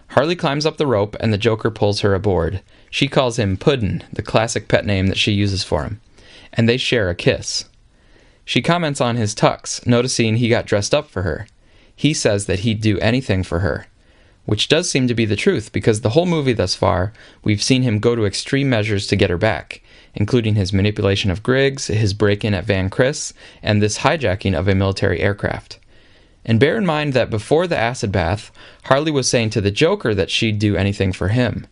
Harley 0.08 0.34
climbs 0.34 0.64
up 0.64 0.78
the 0.78 0.86
rope 0.86 1.14
and 1.20 1.32
the 1.32 1.38
Joker 1.38 1.70
pulls 1.70 2.00
her 2.00 2.14
aboard. 2.14 2.62
She 2.88 3.06
calls 3.06 3.38
him 3.38 3.58
Puddin', 3.58 4.04
the 4.10 4.22
classic 4.22 4.66
pet 4.66 4.86
name 4.86 5.08
that 5.08 5.18
she 5.18 5.32
uses 5.32 5.62
for 5.62 5.84
him, 5.84 6.00
and 6.52 6.66
they 6.66 6.78
share 6.78 7.10
a 7.10 7.14
kiss. 7.14 7.66
She 8.46 8.62
comments 8.62 9.02
on 9.02 9.16
his 9.16 9.34
tux, 9.34 9.86
noticing 9.86 10.36
he 10.36 10.48
got 10.48 10.66
dressed 10.66 10.94
up 10.94 11.10
for 11.10 11.22
her. 11.22 11.46
He 11.94 12.14
says 12.14 12.46
that 12.46 12.60
he'd 12.60 12.80
do 12.80 12.98
anything 13.00 13.42
for 13.42 13.60
her, 13.60 13.86
which 14.46 14.68
does 14.68 14.88
seem 14.88 15.08
to 15.08 15.14
be 15.14 15.26
the 15.26 15.36
truth 15.36 15.72
because 15.72 16.00
the 16.00 16.10
whole 16.10 16.26
movie 16.26 16.52
thus 16.54 16.74
far, 16.74 17.12
we've 17.42 17.62
seen 17.62 17.82
him 17.82 17.98
go 17.98 18.14
to 18.14 18.24
extreme 18.24 18.70
measures 18.70 19.06
to 19.08 19.16
get 19.16 19.30
her 19.30 19.38
back, 19.38 19.82
including 20.14 20.54
his 20.54 20.72
manipulation 20.72 21.30
of 21.30 21.42
Griggs, 21.42 21.88
his 21.88 22.14
break 22.14 22.44
in 22.44 22.54
at 22.54 22.64
Van 22.64 22.88
Criss, 22.88 23.32
and 23.62 23.82
this 23.82 23.98
hijacking 23.98 24.56
of 24.56 24.68
a 24.68 24.74
military 24.74 25.20
aircraft. 25.20 25.78
And 26.44 26.60
bear 26.60 26.76
in 26.76 26.86
mind 26.86 27.14
that 27.14 27.30
before 27.30 27.66
the 27.66 27.78
acid 27.78 28.12
bath, 28.12 28.52
Harley 28.84 29.10
was 29.10 29.28
saying 29.28 29.50
to 29.50 29.60
the 29.60 29.70
Joker 29.70 30.14
that 30.14 30.30
she'd 30.30 30.58
do 30.58 30.76
anything 30.76 31.12
for 31.12 31.28
him. 31.28 31.66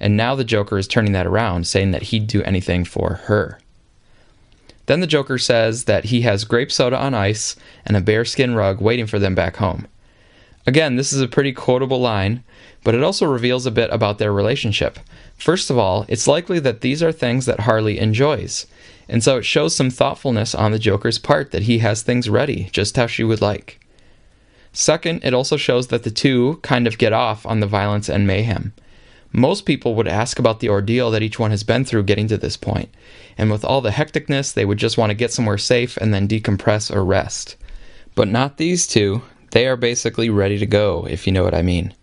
And 0.00 0.16
now 0.16 0.34
the 0.34 0.44
Joker 0.44 0.78
is 0.78 0.88
turning 0.88 1.12
that 1.12 1.26
around, 1.26 1.66
saying 1.66 1.92
that 1.92 2.04
he'd 2.04 2.26
do 2.26 2.42
anything 2.42 2.84
for 2.84 3.20
her. 3.24 3.58
Then 4.86 5.00
the 5.00 5.06
Joker 5.06 5.38
says 5.38 5.84
that 5.84 6.06
he 6.06 6.22
has 6.22 6.44
grape 6.44 6.72
soda 6.72 6.98
on 6.98 7.14
ice 7.14 7.56
and 7.86 7.96
a 7.96 8.00
bearskin 8.00 8.54
rug 8.54 8.80
waiting 8.80 9.06
for 9.06 9.18
them 9.18 9.34
back 9.34 9.56
home. 9.56 9.86
Again, 10.66 10.96
this 10.96 11.12
is 11.12 11.20
a 11.20 11.28
pretty 11.28 11.52
quotable 11.52 12.00
line, 12.00 12.42
but 12.84 12.94
it 12.94 13.02
also 13.02 13.26
reveals 13.26 13.66
a 13.66 13.70
bit 13.70 13.90
about 13.90 14.18
their 14.18 14.32
relationship. 14.32 14.98
First 15.36 15.70
of 15.70 15.78
all, 15.78 16.04
it's 16.08 16.28
likely 16.28 16.60
that 16.60 16.82
these 16.82 17.02
are 17.02 17.12
things 17.12 17.46
that 17.46 17.60
Harley 17.60 17.98
enjoys, 17.98 18.66
and 19.08 19.24
so 19.24 19.38
it 19.38 19.44
shows 19.44 19.74
some 19.74 19.90
thoughtfulness 19.90 20.54
on 20.54 20.70
the 20.70 20.78
Joker's 20.78 21.18
part 21.18 21.50
that 21.50 21.62
he 21.62 21.78
has 21.78 22.02
things 22.02 22.30
ready, 22.30 22.68
just 22.70 22.96
how 22.96 23.06
she 23.06 23.24
would 23.24 23.40
like. 23.40 23.80
Second, 24.72 25.24
it 25.24 25.34
also 25.34 25.56
shows 25.56 25.88
that 25.88 26.02
the 26.02 26.10
two 26.10 26.58
kind 26.62 26.86
of 26.86 26.98
get 26.98 27.12
off 27.12 27.46
on 27.46 27.60
the 27.60 27.66
violence 27.66 28.08
and 28.08 28.26
mayhem. 28.26 28.72
Most 29.32 29.66
people 29.66 29.94
would 29.94 30.06
ask 30.06 30.38
about 30.38 30.60
the 30.60 30.68
ordeal 30.68 31.10
that 31.10 31.22
each 31.22 31.38
one 31.38 31.50
has 31.50 31.64
been 31.64 31.84
through 31.84 32.04
getting 32.04 32.28
to 32.28 32.36
this 32.36 32.56
point, 32.56 32.88
and 33.36 33.50
with 33.50 33.64
all 33.64 33.80
the 33.80 33.90
hecticness, 33.90 34.52
they 34.52 34.64
would 34.64 34.78
just 34.78 34.96
want 34.98 35.10
to 35.10 35.14
get 35.14 35.32
somewhere 35.32 35.58
safe 35.58 35.96
and 35.96 36.14
then 36.14 36.28
decompress 36.28 36.94
or 36.94 37.04
rest. 37.04 37.56
But 38.14 38.28
not 38.28 38.58
these 38.58 38.86
two. 38.86 39.22
They 39.50 39.66
are 39.66 39.76
basically 39.76 40.30
ready 40.30 40.58
to 40.58 40.66
go, 40.66 41.06
if 41.08 41.26
you 41.26 41.32
know 41.32 41.44
what 41.44 41.54
I 41.54 41.62
mean. 41.62 41.94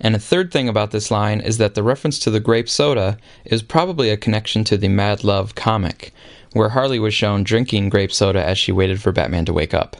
And 0.00 0.14
a 0.14 0.20
third 0.20 0.52
thing 0.52 0.68
about 0.68 0.90
this 0.90 1.10
line 1.10 1.40
is 1.40 1.58
that 1.58 1.74
the 1.74 1.82
reference 1.82 2.18
to 2.20 2.30
the 2.30 2.40
grape 2.40 2.68
soda 2.68 3.18
is 3.44 3.62
probably 3.62 4.10
a 4.10 4.16
connection 4.16 4.64
to 4.64 4.76
the 4.76 4.88
Mad 4.88 5.24
Love 5.24 5.54
comic, 5.54 6.12
where 6.52 6.70
Harley 6.70 6.98
was 6.98 7.14
shown 7.14 7.42
drinking 7.42 7.88
grape 7.88 8.12
soda 8.12 8.44
as 8.44 8.58
she 8.58 8.72
waited 8.72 9.02
for 9.02 9.12
Batman 9.12 9.44
to 9.46 9.52
wake 9.52 9.74
up. 9.74 9.96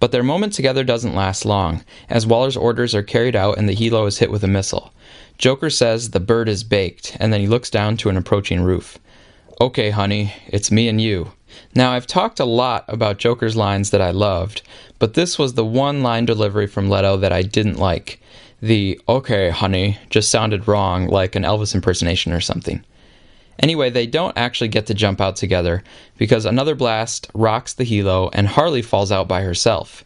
But 0.00 0.12
their 0.12 0.22
moment 0.22 0.52
together 0.52 0.84
doesn't 0.84 1.14
last 1.14 1.46
long, 1.46 1.82
as 2.10 2.26
Waller's 2.26 2.56
orders 2.56 2.94
are 2.94 3.02
carried 3.02 3.34
out 3.34 3.56
and 3.56 3.68
the 3.68 3.74
helo 3.74 4.06
is 4.06 4.18
hit 4.18 4.30
with 4.30 4.44
a 4.44 4.48
missile. 4.48 4.92
Joker 5.38 5.70
says 5.70 6.10
the 6.10 6.20
bird 6.20 6.48
is 6.48 6.62
baked, 6.62 7.16
and 7.18 7.32
then 7.32 7.40
he 7.40 7.46
looks 7.46 7.70
down 7.70 7.96
to 7.98 8.10
an 8.10 8.16
approaching 8.16 8.60
roof. 8.60 8.98
Okay, 9.60 9.90
honey, 9.90 10.34
it's 10.48 10.70
me 10.70 10.88
and 10.88 11.00
you. 11.00 11.32
Now, 11.74 11.92
I've 11.92 12.06
talked 12.06 12.40
a 12.40 12.44
lot 12.44 12.84
about 12.88 13.18
Joker's 13.18 13.56
lines 13.56 13.90
that 13.90 14.02
I 14.02 14.10
loved, 14.10 14.62
but 14.98 15.14
this 15.14 15.38
was 15.38 15.54
the 15.54 15.64
one 15.64 16.02
line 16.02 16.24
delivery 16.24 16.66
from 16.66 16.90
Leto 16.90 17.16
that 17.16 17.32
I 17.32 17.42
didn't 17.42 17.78
like. 17.78 18.20
The 18.64 18.98
okay, 19.06 19.50
honey 19.50 19.98
just 20.08 20.30
sounded 20.30 20.66
wrong, 20.66 21.06
like 21.06 21.36
an 21.36 21.42
Elvis 21.42 21.74
impersonation 21.74 22.32
or 22.32 22.40
something. 22.40 22.82
Anyway, 23.58 23.90
they 23.90 24.06
don't 24.06 24.38
actually 24.38 24.68
get 24.68 24.86
to 24.86 24.94
jump 24.94 25.20
out 25.20 25.36
together 25.36 25.84
because 26.16 26.46
another 26.46 26.74
blast 26.74 27.28
rocks 27.34 27.74
the 27.74 27.84
helo 27.84 28.30
and 28.32 28.48
Harley 28.48 28.80
falls 28.80 29.12
out 29.12 29.28
by 29.28 29.42
herself. 29.42 30.02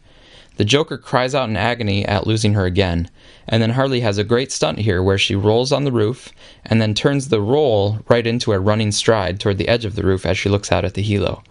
The 0.57 0.65
Joker 0.65 0.97
cries 0.97 1.33
out 1.33 1.47
in 1.47 1.55
agony 1.55 2.05
at 2.05 2.27
losing 2.27 2.53
her 2.53 2.65
again, 2.65 3.09
and 3.47 3.63
then 3.63 3.69
Harley 3.69 4.01
has 4.01 4.17
a 4.17 4.25
great 4.25 4.51
stunt 4.51 4.79
here 4.79 5.01
where 5.01 5.17
she 5.17 5.35
rolls 5.35 5.71
on 5.71 5.85
the 5.85 5.91
roof 5.93 6.33
and 6.65 6.81
then 6.81 6.93
turns 6.93 7.29
the 7.29 7.39
roll 7.39 7.99
right 8.09 8.27
into 8.27 8.51
a 8.51 8.59
running 8.59 8.91
stride 8.91 9.39
toward 9.39 9.57
the 9.57 9.69
edge 9.69 9.85
of 9.85 9.95
the 9.95 10.03
roof 10.03 10.25
as 10.25 10.37
she 10.37 10.49
looks 10.49 10.69
out 10.69 10.83
at 10.83 10.95
the 10.95 11.03
helo. 11.09 11.41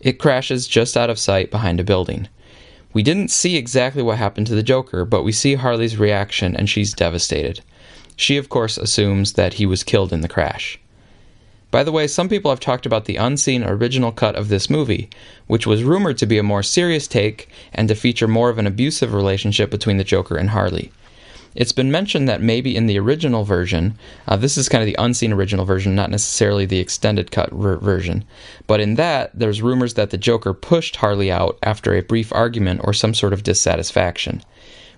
It 0.00 0.18
crashes 0.18 0.66
just 0.66 0.96
out 0.96 1.10
of 1.10 1.18
sight 1.20 1.52
behind 1.52 1.78
a 1.78 1.84
building. 1.84 2.26
We 2.92 3.02
didn't 3.02 3.30
see 3.30 3.56
exactly 3.56 4.02
what 4.02 4.18
happened 4.18 4.46
to 4.48 4.54
the 4.54 4.62
Joker, 4.62 5.04
but 5.04 5.22
we 5.22 5.32
see 5.32 5.54
Harley's 5.54 5.96
reaction 5.96 6.56
and 6.56 6.68
she's 6.68 6.92
devastated. 6.92 7.60
She, 8.16 8.36
of 8.36 8.48
course, 8.48 8.76
assumes 8.76 9.34
that 9.34 9.54
he 9.54 9.66
was 9.66 9.84
killed 9.84 10.12
in 10.12 10.20
the 10.20 10.28
crash. 10.28 10.78
By 11.70 11.84
the 11.84 11.92
way, 11.92 12.08
some 12.08 12.28
people 12.28 12.50
have 12.50 12.58
talked 12.58 12.84
about 12.84 13.04
the 13.04 13.14
unseen 13.14 13.62
original 13.62 14.10
cut 14.10 14.34
of 14.34 14.48
this 14.48 14.68
movie, 14.68 15.08
which 15.46 15.68
was 15.68 15.84
rumored 15.84 16.18
to 16.18 16.26
be 16.26 16.36
a 16.36 16.42
more 16.42 16.64
serious 16.64 17.06
take 17.06 17.48
and 17.72 17.86
to 17.88 17.94
feature 17.94 18.26
more 18.26 18.50
of 18.50 18.58
an 18.58 18.66
abusive 18.66 19.14
relationship 19.14 19.70
between 19.70 19.96
the 19.96 20.04
Joker 20.04 20.36
and 20.36 20.50
Harley. 20.50 20.90
It's 21.54 21.72
been 21.72 21.90
mentioned 21.90 22.28
that 22.28 22.40
maybe 22.40 22.76
in 22.76 22.86
the 22.86 22.98
original 22.98 23.44
version, 23.44 23.98
uh, 24.28 24.36
this 24.36 24.56
is 24.56 24.68
kind 24.68 24.82
of 24.82 24.86
the 24.86 25.02
unseen 25.02 25.32
original 25.32 25.64
version, 25.64 25.94
not 25.94 26.10
necessarily 26.10 26.64
the 26.64 26.78
extended 26.78 27.30
cut 27.30 27.50
ver- 27.50 27.78
version, 27.78 28.24
but 28.66 28.80
in 28.80 28.94
that, 28.94 29.30
there's 29.34 29.62
rumors 29.62 29.94
that 29.94 30.10
the 30.10 30.18
Joker 30.18 30.54
pushed 30.54 30.96
Harley 30.96 31.30
out 31.30 31.58
after 31.62 31.94
a 31.94 32.02
brief 32.02 32.32
argument 32.32 32.82
or 32.84 32.92
some 32.92 33.14
sort 33.14 33.32
of 33.32 33.42
dissatisfaction. 33.42 34.42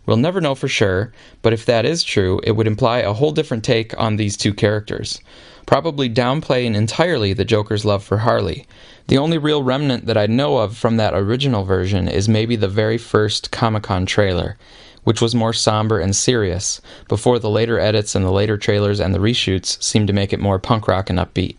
We'll 0.05 0.17
never 0.19 0.41
know 0.41 0.55
for 0.55 0.69
sure, 0.69 1.13
but 1.43 1.53
if 1.53 1.65
that 1.67 1.87
is 1.87 2.03
true, 2.03 2.41
it 2.45 2.53
would 2.53 2.67
imply 2.67 2.99
a 2.99 3.13
whole 3.13 3.33
different 3.33 3.65
take 3.65 3.99
on 3.99 4.17
these 4.17 4.37
two 4.37 4.53
characters 4.53 5.21
probably 5.67 6.11
downplaying 6.11 6.75
entirely 6.75 7.33
the 7.33 7.45
Joker's 7.45 7.85
love 7.85 8.03
for 8.03 8.19
Harley. 8.19 8.67
The 9.09 9.19
only 9.19 9.39
real 9.39 9.63
remnant 9.63 10.07
that 10.07 10.17
I 10.17 10.27
know 10.27 10.59
of 10.59 10.77
from 10.77 10.97
that 10.97 11.15
original 11.15 11.65
version 11.65 12.09
is 12.09 12.29
maybe 12.29 12.57
the 12.57 12.69
very 12.69 12.99
first 12.99 13.51
Comic 13.51 13.85
Con 13.85 14.07
trailer, 14.07 14.57
which 15.05 15.21
was 15.21 15.35
more 15.35 15.53
somber 15.53 15.99
and 15.99 16.15
serious, 16.15 16.81
before 17.09 17.39
the 17.39 17.51
later 17.51 17.79
edits 17.79 18.15
and 18.15 18.25
the 18.25 18.31
later 18.31 18.57
trailers 18.57 19.01
and 19.01 19.15
the 19.15 19.19
reshoots 19.19 19.83
seemed 19.83 20.07
to 20.07 20.13
make 20.13 20.33
it 20.33 20.41
more 20.41 20.59
punk 20.59 20.87
rock 20.87 21.11
and 21.11 21.19
upbeat. 21.19 21.57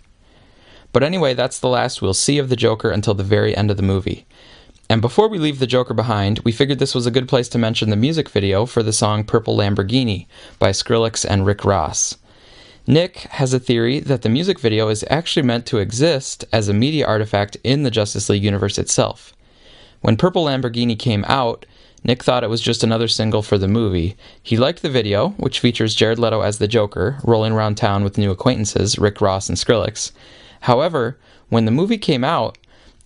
But 0.91 1.03
anyway, 1.03 1.33
that's 1.33 1.59
the 1.59 1.69
last 1.69 2.01
we'll 2.01 2.13
see 2.13 2.37
of 2.37 2.49
the 2.49 2.55
Joker 2.55 2.91
until 2.91 3.13
the 3.13 3.23
very 3.23 3.55
end 3.57 3.71
of 3.71 3.77
the 3.77 3.83
movie. 3.83 4.25
And 4.89 5.01
before 5.01 5.27
we 5.27 5.39
leave 5.39 5.59
the 5.59 5.67
Joker 5.67 5.93
behind, 5.93 6.39
we 6.39 6.51
figured 6.51 6.77
this 6.77 6.93
was 6.93 7.07
a 7.07 7.11
good 7.11 7.27
place 7.27 7.49
to 7.49 7.57
mention 7.57 7.89
the 7.89 7.95
music 7.95 8.29
video 8.29 8.65
for 8.65 8.83
the 8.83 8.93
song 8.93 9.23
Purple 9.23 9.57
Lamborghini 9.57 10.27
by 10.59 10.69
Skrillex 10.69 11.25
and 11.27 11.45
Rick 11.45 11.65
Ross. 11.65 12.17
Nick 12.85 13.19
has 13.31 13.53
a 13.53 13.59
theory 13.59 13.99
that 14.01 14.23
the 14.23 14.29
music 14.29 14.59
video 14.59 14.89
is 14.89 15.05
actually 15.09 15.45
meant 15.45 15.65
to 15.65 15.77
exist 15.77 16.43
as 16.51 16.67
a 16.67 16.73
media 16.73 17.07
artifact 17.07 17.55
in 17.63 17.83
the 17.83 17.91
Justice 17.91 18.29
League 18.29 18.43
universe 18.43 18.77
itself. 18.77 19.33
When 20.01 20.17
Purple 20.17 20.45
Lamborghini 20.45 20.99
came 20.99 21.23
out, 21.27 21.65
Nick 22.03 22.23
thought 22.23 22.43
it 22.43 22.49
was 22.49 22.61
just 22.61 22.83
another 22.83 23.07
single 23.07 23.41
for 23.41 23.57
the 23.57 23.67
movie. 23.67 24.15
He 24.41 24.57
liked 24.57 24.81
the 24.81 24.89
video, 24.89 25.29
which 25.37 25.59
features 25.59 25.95
Jared 25.95 26.19
Leto 26.19 26.41
as 26.41 26.57
the 26.57 26.67
Joker, 26.67 27.17
rolling 27.23 27.53
around 27.53 27.75
town 27.75 28.03
with 28.03 28.17
new 28.17 28.31
acquaintances, 28.31 28.99
Rick 28.99 29.21
Ross 29.21 29.49
and 29.49 29.57
Skrillex. 29.57 30.11
However, 30.61 31.17
when 31.49 31.65
the 31.65 31.71
movie 31.71 31.97
came 31.97 32.23
out, 32.23 32.57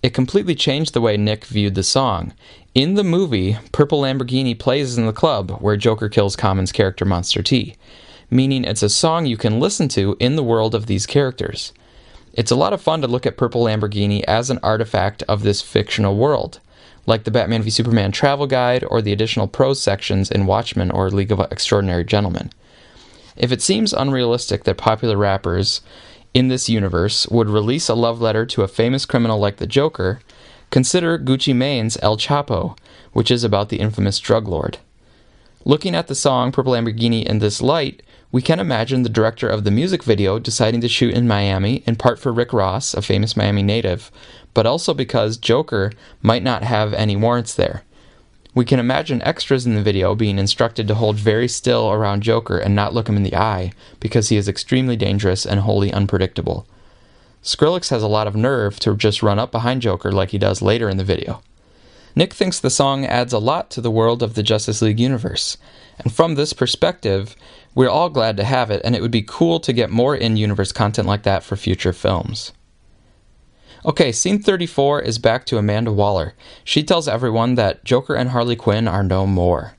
it 0.01 0.13
completely 0.13 0.55
changed 0.55 0.93
the 0.93 1.01
way 1.01 1.17
Nick 1.17 1.45
viewed 1.45 1.75
the 1.75 1.83
song. 1.83 2.33
In 2.73 2.93
the 2.95 3.03
movie, 3.03 3.57
Purple 3.71 4.01
Lamborghini 4.01 4.57
plays 4.57 4.97
in 4.97 5.05
the 5.05 5.13
club 5.13 5.51
where 5.62 5.77
Joker 5.77 6.10
kills 6.10 6.36
Common's 6.36 6.71
character 6.71 7.05
Monster 7.05 7.41
T 7.41 7.75
meaning 8.29 8.63
it's 8.63 8.83
a 8.83 8.89
song 8.89 9.25
you 9.25 9.38
can 9.38 9.60
listen 9.60 9.88
to 9.89 10.15
in 10.19 10.36
the 10.36 10.43
world 10.43 10.75
of 10.75 10.86
these 10.86 11.05
characters. 11.05 11.73
It's 12.33 12.51
a 12.51 12.55
lot 12.55 12.73
of 12.73 12.81
fun 12.81 13.01
to 13.01 13.07
look 13.07 13.25
at 13.25 13.38
Purple 13.38 13.63
Lamborghini 13.63 14.23
as 14.25 14.49
an 14.49 14.60
artifact 14.62 15.23
of 15.23 15.43
this 15.43 15.62
fictional 15.62 16.15
world, 16.15 16.60
like 17.08 17.24
the 17.24 17.32
Batman 17.32 17.63
v 17.63 17.72
Superman 17.72 18.12
travel 18.12 18.46
guide 18.46 18.84
or 18.89 19.02
the 19.02 19.13
additional 19.13 19.48
prose 19.48 19.82
sections 19.82 20.30
in 20.30 20.46
Watchmen 20.46 20.91
or 20.91 21.10
League 21.10 21.32
of 21.32 21.39
Extraordinary 21.39 22.04
Gentlemen. 22.04 22.52
If 23.36 23.52
it 23.52 23.62
seems 23.62 23.93
unrealistic 23.93 24.65
that 24.65 24.78
popular 24.78 25.17
rappers 25.17 25.82
in 26.34 26.50
this 26.50 26.70
universe 26.70 27.28
would 27.30 27.50
release 27.50 27.88
a 27.88 27.96
love 27.96 28.22
letter 28.22 28.46
to 28.48 28.62
a 28.62 28.67
famous 28.67 29.06
criminal 29.06 29.39
like 29.39 29.58
the 29.58 29.65
Joker, 29.65 30.20
consider 30.70 31.17
Gucci 31.17 31.56
Mane's 31.56 31.98
El 32.02 32.17
Chapo, 32.17 32.78
which 33.13 33.32
is 33.32 33.43
about 33.43 33.70
the 33.70 33.80
infamous 33.80 34.20
drug 34.20 34.48
lord. 34.48 34.78
Looking 35.65 35.96
at 35.96 36.08
the 36.08 36.15
song 36.15 36.52
Purple 36.52 36.74
Lamborghini 36.74 37.26
in 37.26 37.39
this 37.39 37.62
light, 37.62 38.04
we 38.32 38.42
can 38.42 38.60
imagine 38.60 39.04
the 39.04 39.10
director 39.10 39.48
of 39.48 39.63
the 39.63 39.72
music 39.72 40.04
video 40.04 40.38
deciding 40.38 40.82
to 40.82 40.90
shoot 40.90 41.13
in 41.13 41.28
Miami, 41.28 41.84
in 41.86 41.96
part 41.96 42.20
for 42.20 42.34
Rick 42.34 42.52
Ross, 42.52 42.94
a 42.94 43.02
famous 43.02 43.38
Miami 43.38 43.63
native, 43.63 44.12
but 44.54 44.66
also 44.66 44.94
because 44.94 45.38
Joker 45.38 45.92
might 46.22 46.44
not 46.44 46.63
have 46.63 46.94
any 46.94 47.16
warrants 47.16 47.54
there. 47.54 47.84
We 48.54 48.66
can 48.66 48.80
imagine 48.80 49.22
extras 49.22 49.66
in 49.66 49.76
the 49.76 49.84
video 49.84 50.16
being 50.16 50.40
instructed 50.40 50.88
to 50.88 50.96
hold 50.96 51.18
very 51.18 51.48
still 51.48 51.92
around 51.92 52.24
Joker 52.24 52.58
and 52.58 52.76
not 52.76 52.94
look 52.94 53.08
him 53.08 53.16
in 53.16 53.24
the 53.24 53.36
eye 53.36 53.72
because 54.00 54.30
he 54.30 54.36
is 54.36 54.50
extremely 54.50 54.96
dangerous 54.96 55.46
and 55.46 55.62
wholly 55.62 55.94
unpredictable. 55.94 56.68
Skrillex 57.44 57.92
has 57.92 58.04
a 58.04 58.08
lot 58.08 58.28
of 58.28 58.36
nerve 58.36 58.80
to 58.80 58.96
just 58.96 59.24
run 59.24 59.40
up 59.40 59.52
behind 59.52 59.84
Joker 59.84 60.12
like 60.12 60.32
he 60.32 60.38
does 60.38 60.62
later 60.62 60.90
in 60.90 60.98
the 60.98 61.04
video. 61.04 61.42
Nick 62.16 62.34
thinks 62.34 62.60
the 62.60 62.72
song 62.72 63.06
adds 63.06 63.32
a 63.32 63.38
lot 63.38 63.70
to 63.70 63.80
the 63.80 63.92
world 63.92 64.24
of 64.24 64.34
the 64.34 64.42
Justice 64.42 64.82
League 64.82 65.00
universe, 65.00 65.58
and 66.00 66.12
from 66.12 66.34
this 66.34 66.52
perspective, 66.52 67.36
we're 67.75 67.89
all 67.89 68.10
glad 68.10 68.38
to 68.38 68.43
have 68.43 68.71
it, 68.71 68.82
and 68.84 68.95
it 68.95 69.01
would 69.01 69.12
be 69.12 69.21
cool 69.21 69.60
to 69.60 69.73
get 69.73 69.89
more 69.89 70.15
in 70.15 70.38
universe 70.38 70.71
content 70.71 71.08
like 71.08 71.23
that 71.23 71.43
for 71.43 71.56
future 71.56 71.93
films. 71.93 72.51
Okay, 73.86 74.12
scene 74.12 74.41
34 74.41 75.01
is 75.01 75.19
back 75.19 75.45
to 75.45 75.58
Amanda 75.58 75.91
Waller. 75.91 76.34
She 76.63 76.84
tells 76.84 77.08
everyone 77.08 77.56
that 77.56 77.86
Joker 77.86 78.15
and 78.15 78.32
Harley 78.32 78.56
Quinn 78.56 78.88
are 78.88 79.03
no 79.03 79.25
more. 79.25 79.75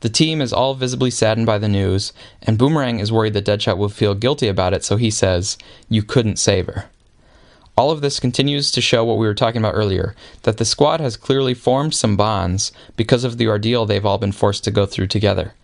The 0.00 0.08
team 0.08 0.40
is 0.40 0.52
all 0.52 0.74
visibly 0.74 1.10
saddened 1.10 1.46
by 1.46 1.58
the 1.58 1.68
news, 1.68 2.12
and 2.42 2.58
Boomerang 2.58 2.98
is 2.98 3.12
worried 3.12 3.34
that 3.34 3.46
Deadshot 3.46 3.78
will 3.78 3.88
feel 3.88 4.14
guilty 4.14 4.48
about 4.48 4.74
it, 4.74 4.84
so 4.84 4.96
he 4.96 5.10
says, 5.10 5.56
You 5.88 6.02
couldn't 6.02 6.38
save 6.38 6.66
her. 6.66 6.86
All 7.76 7.90
of 7.90 8.00
this 8.00 8.20
continues 8.20 8.70
to 8.70 8.80
show 8.80 9.04
what 9.04 9.18
we 9.18 9.26
were 9.26 9.34
talking 9.34 9.60
about 9.60 9.74
earlier 9.74 10.14
that 10.42 10.56
the 10.56 10.64
squad 10.64 11.00
has 11.00 11.16
clearly 11.16 11.52
formed 11.52 11.94
some 11.94 12.16
bonds 12.16 12.72
because 12.96 13.22
of 13.22 13.36
the 13.36 13.48
ordeal 13.48 13.84
they've 13.84 14.06
all 14.06 14.16
been 14.16 14.32
forced 14.32 14.64
to 14.64 14.70
go 14.70 14.86
through 14.86 15.08
together. 15.08 15.54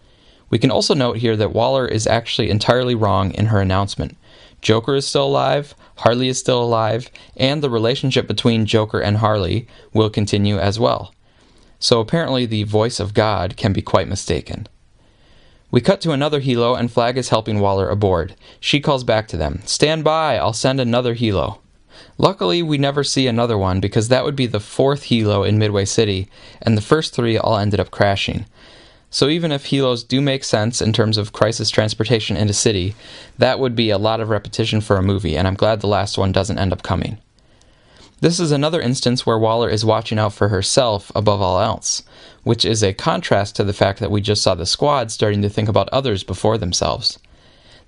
We 0.53 0.59
can 0.59 0.71
also 0.71 0.93
note 0.93 1.17
here 1.17 1.35
that 1.39 1.55
Waller 1.55 1.89
is 1.89 2.07
actually 2.07 2.51
entirely 2.51 2.95
wrong 2.95 3.33
in 3.33 3.47
her 3.47 3.59
announcement. 3.59 4.19
Joker 4.61 4.95
is 4.95 5.07
still 5.07 5.27
alive, 5.27 5.75
Harley 5.97 6.29
is 6.29 6.39
still 6.39 6.63
alive, 6.63 7.11
and 7.39 7.63
the 7.63 7.71
relationship 7.71 8.29
between 8.29 8.67
Joker 8.67 9.01
and 9.01 9.17
Harley 9.17 9.67
will 9.95 10.11
continue 10.11 10.59
as 10.59 10.79
well. 10.79 11.15
So 11.79 12.01
apparently, 12.01 12.45
the 12.45 12.65
voice 12.65 13.01
of 13.01 13.15
God 13.15 13.57
can 13.57 13.73
be 13.73 13.81
quite 13.81 14.09
mistaken. 14.09 14.69
We 15.71 15.81
cut 15.81 16.03
to 16.03 16.13
another 16.13 16.43
helo, 16.43 16.79
and 16.79 16.93
Flag 16.93 17.17
is 17.17 17.31
helping 17.31 17.59
Waller 17.59 17.89
aboard. 17.89 18.37
She 18.61 18.79
calls 18.79 19.05
back 19.05 19.29
to 19.29 19.39
them 19.39 19.63
Stand 19.65 20.05
by, 20.05 20.37
I'll 20.37 20.53
send 20.53 20.81
another 20.81 21.15
helo. 21.15 21.61
Luckily, 22.19 22.63
we 22.63 22.77
never 22.77 23.03
see 23.03 23.27
another 23.27 23.57
one 23.57 23.81
because 23.81 24.09
that 24.09 24.25
would 24.25 24.37
be 24.37 24.47
the 24.47 24.61
fourth 24.61 25.05
helo 25.05 25.49
in 25.49 25.59
Midway 25.59 25.87
City, 25.87 26.29
and 26.61 26.77
the 26.77 26.83
first 26.83 27.15
three 27.15 27.39
all 27.39 27.57
ended 27.57 27.81
up 27.81 27.91
crashing. 27.91 28.45
So 29.13 29.29
even 29.29 29.53
if 29.53 29.67
helos 29.67 30.09
do 30.09 30.23
make 30.23 30.43
sense 30.43 30.81
in 30.81 30.95
terms 30.95 31.19
of 31.19 31.35
crisis 31.35 31.69
transportation 31.69 32.35
in 32.35 32.49
a 32.49 32.55
city, 32.55 32.95
that 33.37 33.61
would 33.61 33.77
be 33.77 33.91
a 33.91 33.99
lot 33.99 34.21
of 34.21 34.31
repetition 34.31 34.81
for 34.81 34.97
a 34.97 35.03
movie, 35.03 35.37
and 35.37 35.47
I'm 35.47 35.55
glad 35.55 35.83
the 35.83 35.87
last 35.87 36.17
one 36.17 36.33
doesn't 36.33 36.59
end 36.59 36.73
up 36.73 36.83
coming. 36.83 37.19
This 38.21 38.41
is 38.41 38.53
another 38.53 38.81
instance 38.81 39.27
where 39.27 39.39
Waller 39.39 39.69
is 39.69 39.85
watching 39.85 40.19
out 40.19 40.33
for 40.33 40.49
herself 40.49 41.13
above 41.15 41.43
all 41.43 41.61
else, 41.61 42.03
which 42.43 42.65
is 42.65 42.83
a 42.83 42.95
contrast 42.95 43.55
to 43.57 43.65
the 43.65 43.75
fact 43.75 44.01
that 44.01 44.11
we 44.11 44.23
just 44.23 44.41
saw 44.41 44.55
the 44.55 44.65
squad 44.65 45.11
starting 45.11 45.43
to 45.43 45.51
think 45.51 45.69
about 45.69 45.91
others 45.91 46.25
before 46.25 46.57
themselves. 46.57 47.19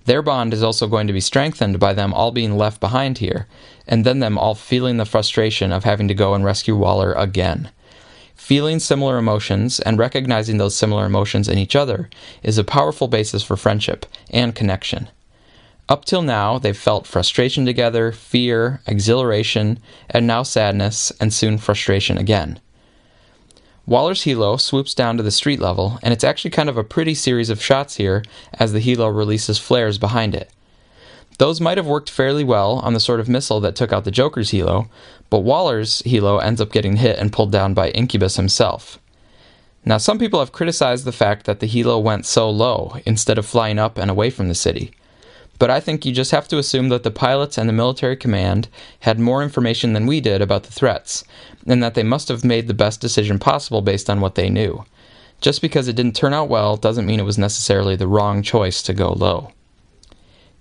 Their 0.04 0.20
bond 0.20 0.52
is 0.52 0.62
also 0.62 0.87
going 0.88 1.06
to 1.06 1.14
be 1.14 1.20
strengthened 1.20 1.80
by 1.80 1.94
them 1.94 2.12
all 2.12 2.32
being 2.32 2.58
left 2.58 2.80
behind 2.80 3.16
here, 3.16 3.46
and 3.87 4.04
then 4.04 4.18
them 4.18 4.37
all 4.37 4.54
feeling 4.54 4.98
the 4.98 5.06
frustration 5.06 5.72
of 5.72 5.84
having 5.84 6.08
to 6.08 6.14
go 6.14 6.34
and 6.34 6.44
rescue 6.44 6.76
Waller 6.76 7.14
again. 7.14 7.70
Feeling 8.35 8.79
similar 8.79 9.16
emotions 9.16 9.81
and 9.81 9.99
recognizing 9.99 10.59
those 10.59 10.77
similar 10.77 11.07
emotions 11.07 11.49
in 11.49 11.59
each 11.59 11.75
other 11.75 12.11
is 12.42 12.59
a 12.59 12.64
powerful 12.64 13.09
basis 13.09 13.42
for 13.42 13.57
friendship 13.57 14.07
and 14.31 14.55
connection. 14.55 15.09
Up 15.88 16.05
till 16.05 16.23
now, 16.23 16.59
they've 16.59 16.77
felt 16.77 17.07
frustration 17.07 17.66
together, 17.66 18.11
fear, 18.11 18.81
exhilaration, 18.87 19.79
and 20.09 20.27
now 20.27 20.42
sadness, 20.42 21.12
and 21.20 21.33
soon 21.33 21.59
frustration 21.59 22.16
again. 22.16 22.59
Waller's 23.87 24.25
helo 24.25 24.59
swoops 24.59 24.94
down 24.94 25.18
to 25.18 25.23
the 25.23 25.31
street 25.31 25.61
level, 25.61 25.99
and 26.03 26.14
it's 26.14 26.25
actually 26.25 26.51
kind 26.51 26.70
of 26.70 26.79
a 26.79 26.85
pretty 26.85 27.14
series 27.14 27.51
of 27.51 27.62
shots 27.62 27.97
here 27.97 28.23
as 28.55 28.73
the 28.73 28.81
helo 28.81 29.14
releases 29.14 29.59
flares 29.59 29.99
behind 29.99 30.35
it. 30.35 30.51
Those 31.38 31.61
might 31.61 31.79
have 31.79 31.87
worked 31.87 32.11
fairly 32.11 32.44
well 32.44 32.75
on 32.77 32.94
the 32.94 33.01
sort 33.01 33.20
of 33.20 33.29
missile 33.29 33.61
that 33.61 33.75
took 33.75 33.92
out 33.92 34.05
the 34.05 34.11
Joker's 34.11 34.53
helo, 34.53 34.88
but 35.31 35.40
Waller's 35.40 36.01
helo 36.03 36.42
ends 36.42 36.61
up 36.61 36.70
getting 36.70 36.97
hit 36.97 37.18
and 37.18 37.33
pulled 37.33 37.51
down 37.51 37.75
by 37.75 37.90
Incubus 37.90 38.37
himself. 38.37 39.01
Now, 39.85 39.99
some 39.99 40.18
people 40.18 40.38
have 40.38 40.53
criticized 40.53 41.05
the 41.05 41.12
fact 41.12 41.44
that 41.47 41.61
the 41.61 41.68
helo 41.68 42.01
went 42.01 42.25
so 42.25 42.49
low 42.49 42.97
instead 43.05 43.37
of 43.37 43.47
flying 43.47 43.79
up 43.79 43.99
and 43.99 44.11
away 44.11 44.31
from 44.31 44.49
the 44.49 44.55
city. 44.55 44.92
But 45.59 45.70
I 45.70 45.81
think 45.81 46.05
you 46.05 46.12
just 46.12 46.31
have 46.31 46.49
to 46.49 46.59
assume 46.59 46.88
that 46.88 47.03
the 47.03 47.11
pilots 47.11 47.59
and 47.59 47.68
the 47.68 47.73
military 47.73 48.16
command 48.16 48.68
had 49.01 49.18
more 49.18 49.42
information 49.42 49.92
than 49.92 50.07
we 50.07 50.20
did 50.20 50.40
about 50.40 50.64
the 50.64 50.73
threats, 50.73 51.25
and 51.66 51.83
that 51.83 51.94
they 51.94 52.03
must 52.03 52.29
have 52.29 52.44
made 52.44 52.66
the 52.66 52.75
best 52.75 53.01
decision 53.01 53.38
possible 53.38 53.83
based 53.83 54.09
on 54.09 54.20
what 54.20 54.37
they 54.37 54.49
knew. 54.49 54.85
Just 55.40 55.61
because 55.61 55.87
it 55.88 55.97
didn't 55.97 56.16
turn 56.16 56.33
out 56.33 56.49
well 56.49 56.77
doesn't 56.77 57.07
mean 57.07 57.20
it 57.20 57.25
was 57.25 57.38
necessarily 57.38 57.97
the 57.97 58.09
wrong 58.09 58.42
choice 58.42 58.83
to 58.83 58.94
go 58.94 59.12
low. 59.12 59.53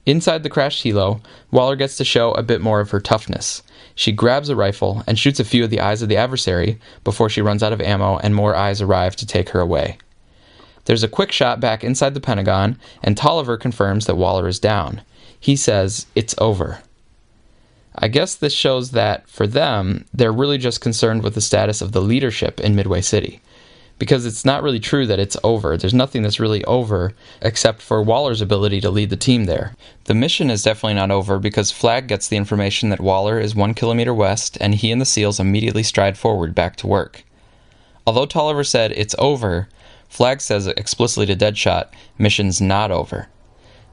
Inside 0.06 0.44
the 0.44 0.50
crashed 0.50 0.84
helo, 0.84 1.22
Waller 1.50 1.76
gets 1.76 1.96
to 1.98 2.04
show 2.04 2.32
a 2.32 2.44
bit 2.44 2.62
more 2.62 2.82
of 2.82 2.92
her 2.92 3.00
toughness. 3.00 3.63
She 3.96 4.12
grabs 4.12 4.50
a 4.50 4.56
rifle 4.56 5.04
and 5.08 5.18
shoots 5.18 5.39
a 5.39 5.46
few 5.46 5.63
of 5.63 5.70
the 5.70 5.80
eyes 5.80 6.02
of 6.02 6.10
the 6.10 6.18
adversary 6.18 6.80
before 7.04 7.30
she 7.30 7.42
runs 7.42 7.63
out 7.63 7.74
of 7.74 7.80
ammo 7.80 8.18
and 8.18 8.36
more 8.36 8.56
eyes 8.56 8.82
arrive 8.82 9.16
to 9.18 9.26
take 9.26 9.50
her 9.50 9.62
away. 9.62 9.98
There's 10.86 11.04
a 11.04 11.08
quick 11.08 11.32
shot 11.32 11.62
back 11.62 11.84
inside 11.84 12.13
the 12.13 12.20
Pentagon, 12.20 12.78
and 13.02 13.16
Tolliver 13.16 13.56
confirms 13.56 14.06
that 14.06 14.18
Waller 14.18 14.50
is 14.50 14.60
down. 14.60 15.02
He 15.39 15.56
says, 15.56 16.08
It's 16.16 16.36
over. 16.38 16.82
I 17.96 18.10
guess 18.10 18.36
this 18.36 18.54
shows 18.54 18.92
that, 18.92 19.30
for 19.30 19.48
them, 19.48 20.06
they're 20.13 20.34
really 20.34 20.58
just 20.58 20.82
concerned 20.82 21.24
with 21.24 21.36
the 21.36 21.42
status 21.42 21.82
of 21.82 21.94
the 21.94 22.02
leadership 22.02 22.60
in 22.60 22.76
Midway 22.76 23.02
City 23.02 23.39
because 24.04 24.26
it's 24.26 24.44
not 24.44 24.62
really 24.62 24.82
true 24.82 25.08
that 25.08 25.18
it's 25.18 25.38
over. 25.46 25.78
There's 25.78 25.94
nothing 25.94 26.24
that's 26.24 26.38
really 26.38 26.62
over 26.66 27.13
except 27.42 27.82
for 27.82 28.04
Waller's 28.04 28.42
ability 28.42 28.82
to 28.82 28.89
lead 28.89 29.10
the 29.10 29.16
team 29.16 29.46
there. 29.46 29.78
The 30.04 30.13
mission 30.13 30.50
is 30.50 30.62
definitely 30.62 30.96
not 30.96 31.10
over 31.10 31.39
because 31.39 31.72
Flag 31.72 32.10
gets 32.10 32.28
the 32.28 32.36
information 32.36 32.89
that 32.89 33.00
Waller 33.00 33.39
is 33.39 33.56
one 33.56 33.74
kilometer 33.74 34.13
west 34.13 34.58
and 34.60 34.76
he 34.76 34.92
and 34.92 35.00
the 35.00 35.06
SEALs 35.06 35.39
immediately 35.39 35.84
stride 35.84 36.18
forward 36.18 36.54
back 36.54 36.76
to 36.78 36.88
work. 36.88 37.24
Although 38.06 38.26
Tolliver 38.26 38.66
said 38.66 38.92
it's 38.92 39.16
over, 39.18 39.70
Flag 40.10 40.42
says 40.42 40.68
explicitly 40.68 41.26
to 41.28 41.36
Deadshot, 41.38 41.88
mission's 42.18 42.60
not 42.60 42.92
over. 42.92 43.30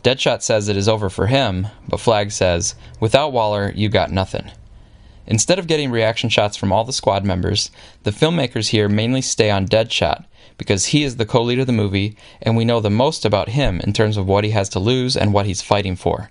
Deadshot 0.02 0.42
says 0.42 0.68
it 0.68 0.76
is 0.76 0.88
over 0.88 1.08
for 1.08 1.28
him, 1.28 1.68
but 1.86 2.00
Flag 2.00 2.32
says, 2.32 2.74
without 2.98 3.32
Waller, 3.32 3.72
you 3.76 3.88
got 3.88 4.10
nothing. 4.10 4.50
Instead 5.30 5.60
of 5.60 5.68
getting 5.68 5.92
reaction 5.92 6.28
shots 6.28 6.56
from 6.56 6.72
all 6.72 6.82
the 6.82 6.92
squad 6.92 7.24
members, 7.24 7.70
the 8.02 8.10
filmmakers 8.10 8.70
here 8.70 8.88
mainly 8.88 9.22
stay 9.22 9.48
on 9.48 9.64
Deadshot 9.64 10.24
because 10.58 10.86
he 10.86 11.04
is 11.04 11.16
the 11.16 11.24
co 11.24 11.40
lead 11.40 11.60
of 11.60 11.68
the 11.68 11.72
movie 11.72 12.16
and 12.42 12.56
we 12.56 12.64
know 12.64 12.80
the 12.80 12.90
most 12.90 13.24
about 13.24 13.50
him 13.50 13.78
in 13.84 13.92
terms 13.92 14.16
of 14.16 14.26
what 14.26 14.42
he 14.42 14.50
has 14.50 14.68
to 14.68 14.80
lose 14.80 15.16
and 15.16 15.32
what 15.32 15.46
he's 15.46 15.62
fighting 15.62 15.94
for. 15.94 16.30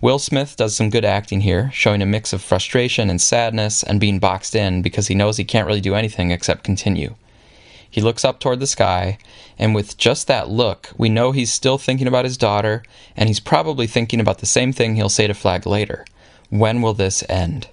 Will 0.00 0.18
Smith 0.18 0.56
does 0.56 0.74
some 0.74 0.90
good 0.90 1.04
acting 1.04 1.42
here, 1.42 1.70
showing 1.72 2.02
a 2.02 2.06
mix 2.06 2.32
of 2.32 2.42
frustration 2.42 3.08
and 3.10 3.20
sadness 3.20 3.84
and 3.84 4.00
being 4.00 4.18
boxed 4.18 4.56
in 4.56 4.82
because 4.82 5.06
he 5.06 5.14
knows 5.14 5.36
he 5.36 5.44
can't 5.44 5.68
really 5.68 5.80
do 5.80 5.94
anything 5.94 6.32
except 6.32 6.64
continue. 6.64 7.14
He 7.88 8.00
looks 8.00 8.24
up 8.24 8.40
toward 8.40 8.58
the 8.58 8.66
sky, 8.66 9.18
and 9.56 9.72
with 9.72 9.96
just 9.96 10.26
that 10.26 10.50
look, 10.50 10.90
we 10.98 11.08
know 11.08 11.30
he's 11.30 11.52
still 11.52 11.78
thinking 11.78 12.08
about 12.08 12.24
his 12.24 12.36
daughter, 12.36 12.82
and 13.16 13.28
he's 13.28 13.40
probably 13.40 13.86
thinking 13.86 14.18
about 14.18 14.38
the 14.38 14.46
same 14.46 14.72
thing 14.72 14.96
he'll 14.96 15.08
say 15.08 15.28
to 15.28 15.32
Flag 15.32 15.64
later. 15.64 16.04
When 16.50 16.82
will 16.82 16.92
this 16.92 17.22
end? 17.28 17.68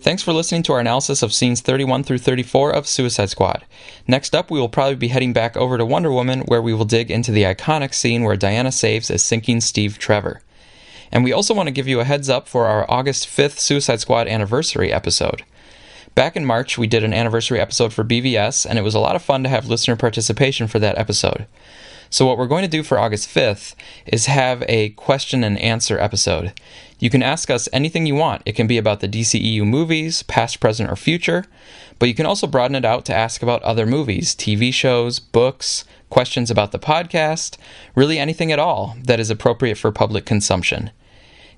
Thanks 0.00 0.22
for 0.22 0.32
listening 0.32 0.62
to 0.64 0.72
our 0.72 0.80
analysis 0.80 1.22
of 1.22 1.32
scenes 1.32 1.60
31 1.60 2.04
through 2.04 2.18
34 2.18 2.72
of 2.72 2.86
Suicide 2.86 3.30
Squad. 3.30 3.64
Next 4.06 4.34
up, 4.34 4.50
we 4.50 4.60
will 4.60 4.68
probably 4.68 4.94
be 4.94 5.08
heading 5.08 5.32
back 5.32 5.56
over 5.56 5.76
to 5.76 5.84
Wonder 5.84 6.12
Woman, 6.12 6.40
where 6.42 6.62
we 6.62 6.72
will 6.72 6.84
dig 6.84 7.10
into 7.10 7.32
the 7.32 7.42
iconic 7.42 7.92
scene 7.92 8.22
where 8.22 8.36
Diana 8.36 8.70
saves 8.70 9.10
a 9.10 9.18
sinking 9.18 9.60
Steve 9.60 9.98
Trevor. 9.98 10.42
And 11.10 11.24
we 11.24 11.32
also 11.32 11.54
want 11.54 11.66
to 11.66 11.72
give 11.72 11.88
you 11.88 12.00
a 12.00 12.04
heads 12.04 12.28
up 12.28 12.46
for 12.46 12.66
our 12.66 12.88
August 12.90 13.26
5th 13.26 13.58
Suicide 13.58 14.00
Squad 14.00 14.28
anniversary 14.28 14.92
episode. 14.92 15.42
Back 16.14 16.36
in 16.36 16.46
March, 16.46 16.78
we 16.78 16.86
did 16.86 17.04
an 17.04 17.12
anniversary 17.12 17.60
episode 17.60 17.92
for 17.92 18.04
BVS, 18.04 18.64
and 18.64 18.78
it 18.78 18.82
was 18.82 18.94
a 18.94 19.00
lot 19.00 19.16
of 19.16 19.22
fun 19.22 19.42
to 19.42 19.48
have 19.48 19.68
listener 19.68 19.96
participation 19.96 20.66
for 20.66 20.78
that 20.78 20.98
episode. 20.98 21.46
So, 22.16 22.24
what 22.24 22.38
we're 22.38 22.46
going 22.46 22.62
to 22.62 22.66
do 22.66 22.82
for 22.82 22.98
August 22.98 23.28
5th 23.28 23.74
is 24.06 24.24
have 24.24 24.64
a 24.70 24.88
question 24.88 25.44
and 25.44 25.58
answer 25.58 25.98
episode. 25.98 26.58
You 26.98 27.10
can 27.10 27.22
ask 27.22 27.50
us 27.50 27.68
anything 27.74 28.06
you 28.06 28.14
want. 28.14 28.40
It 28.46 28.54
can 28.54 28.66
be 28.66 28.78
about 28.78 29.00
the 29.00 29.06
DCEU 29.06 29.66
movies, 29.66 30.22
past, 30.22 30.58
present, 30.58 30.90
or 30.90 30.96
future, 30.96 31.44
but 31.98 32.08
you 32.08 32.14
can 32.14 32.24
also 32.24 32.46
broaden 32.46 32.74
it 32.74 32.86
out 32.86 33.04
to 33.04 33.14
ask 33.14 33.42
about 33.42 33.62
other 33.64 33.84
movies, 33.84 34.34
TV 34.34 34.72
shows, 34.72 35.20
books, 35.20 35.84
questions 36.08 36.50
about 36.50 36.72
the 36.72 36.78
podcast, 36.78 37.58
really 37.94 38.18
anything 38.18 38.50
at 38.50 38.58
all 38.58 38.96
that 39.04 39.20
is 39.20 39.28
appropriate 39.28 39.76
for 39.76 39.92
public 39.92 40.24
consumption. 40.24 40.92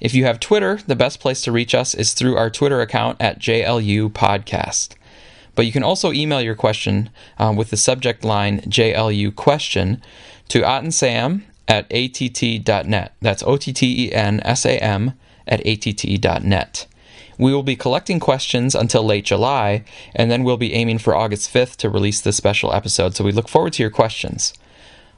If 0.01 0.13
you 0.13 0.25
have 0.25 0.41
Twitter, 0.41 0.81
the 0.85 0.97
best 0.97 1.21
place 1.21 1.41
to 1.43 1.53
reach 1.53 1.73
us 1.73 1.95
is 1.95 2.15
through 2.15 2.37
our 2.37 2.51
Twitter 2.51 2.81
account 2.81 3.19
at 3.21 3.39
JLU 3.39 4.11
Podcast. 4.11 4.97
But 5.55 5.67
you 5.67 5.73
can 5.73 5.85
also 5.85 6.13
email 6.13 6.41
your 6.41 6.57
question 6.57 7.11
uh, 7.39 7.55
with 7.57 7.71
the 7.71 7.77
subject 7.77 8.25
line 8.25 8.61
JLU 8.63 9.37
question 9.37 10.03
to 10.49 10.61
ottensam 10.61 11.43
at 11.67 11.87
att.net. 11.93 13.13
That's 13.21 13.43
O 13.43 13.57
T 13.57 13.73
T 13.73 14.07
E 14.07 14.13
N 14.13 14.41
S 14.45 14.65
A 14.65 14.79
M 14.83 15.13
at 15.47 15.65
att.net. 15.67 16.87
We 17.39 17.55
will 17.55 17.63
be 17.63 17.77
collecting 17.77 18.19
questions 18.19 18.75
until 18.75 19.05
late 19.05 19.25
July, 19.25 19.85
and 20.15 20.29
then 20.31 20.43
we'll 20.43 20.57
be 20.57 20.75
aiming 20.75 20.99
for 20.99 21.15
August 21.15 21.53
5th 21.55 21.77
to 21.77 21.89
release 21.89 22.21
this 22.21 22.37
special 22.37 22.75
episode, 22.75 23.15
so 23.15 23.23
we 23.23 23.31
look 23.31 23.49
forward 23.49 23.75
to 23.75 23.83
your 23.83 23.91
questions. 23.91 24.53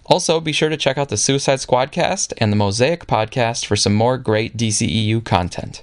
Also, 0.04 0.38
be 0.38 0.52
sure 0.52 0.68
to 0.68 0.76
check 0.76 0.98
out 0.98 1.08
the 1.08 1.16
Suicide 1.16 1.60
Squadcast 1.60 2.34
and 2.38 2.52
the 2.52 2.56
Mosaic 2.56 3.06
podcast 3.06 3.64
for 3.64 3.76
some 3.76 3.94
more 3.94 4.18
great 4.18 4.56
DCEU 4.56 5.24
content. 5.24 5.82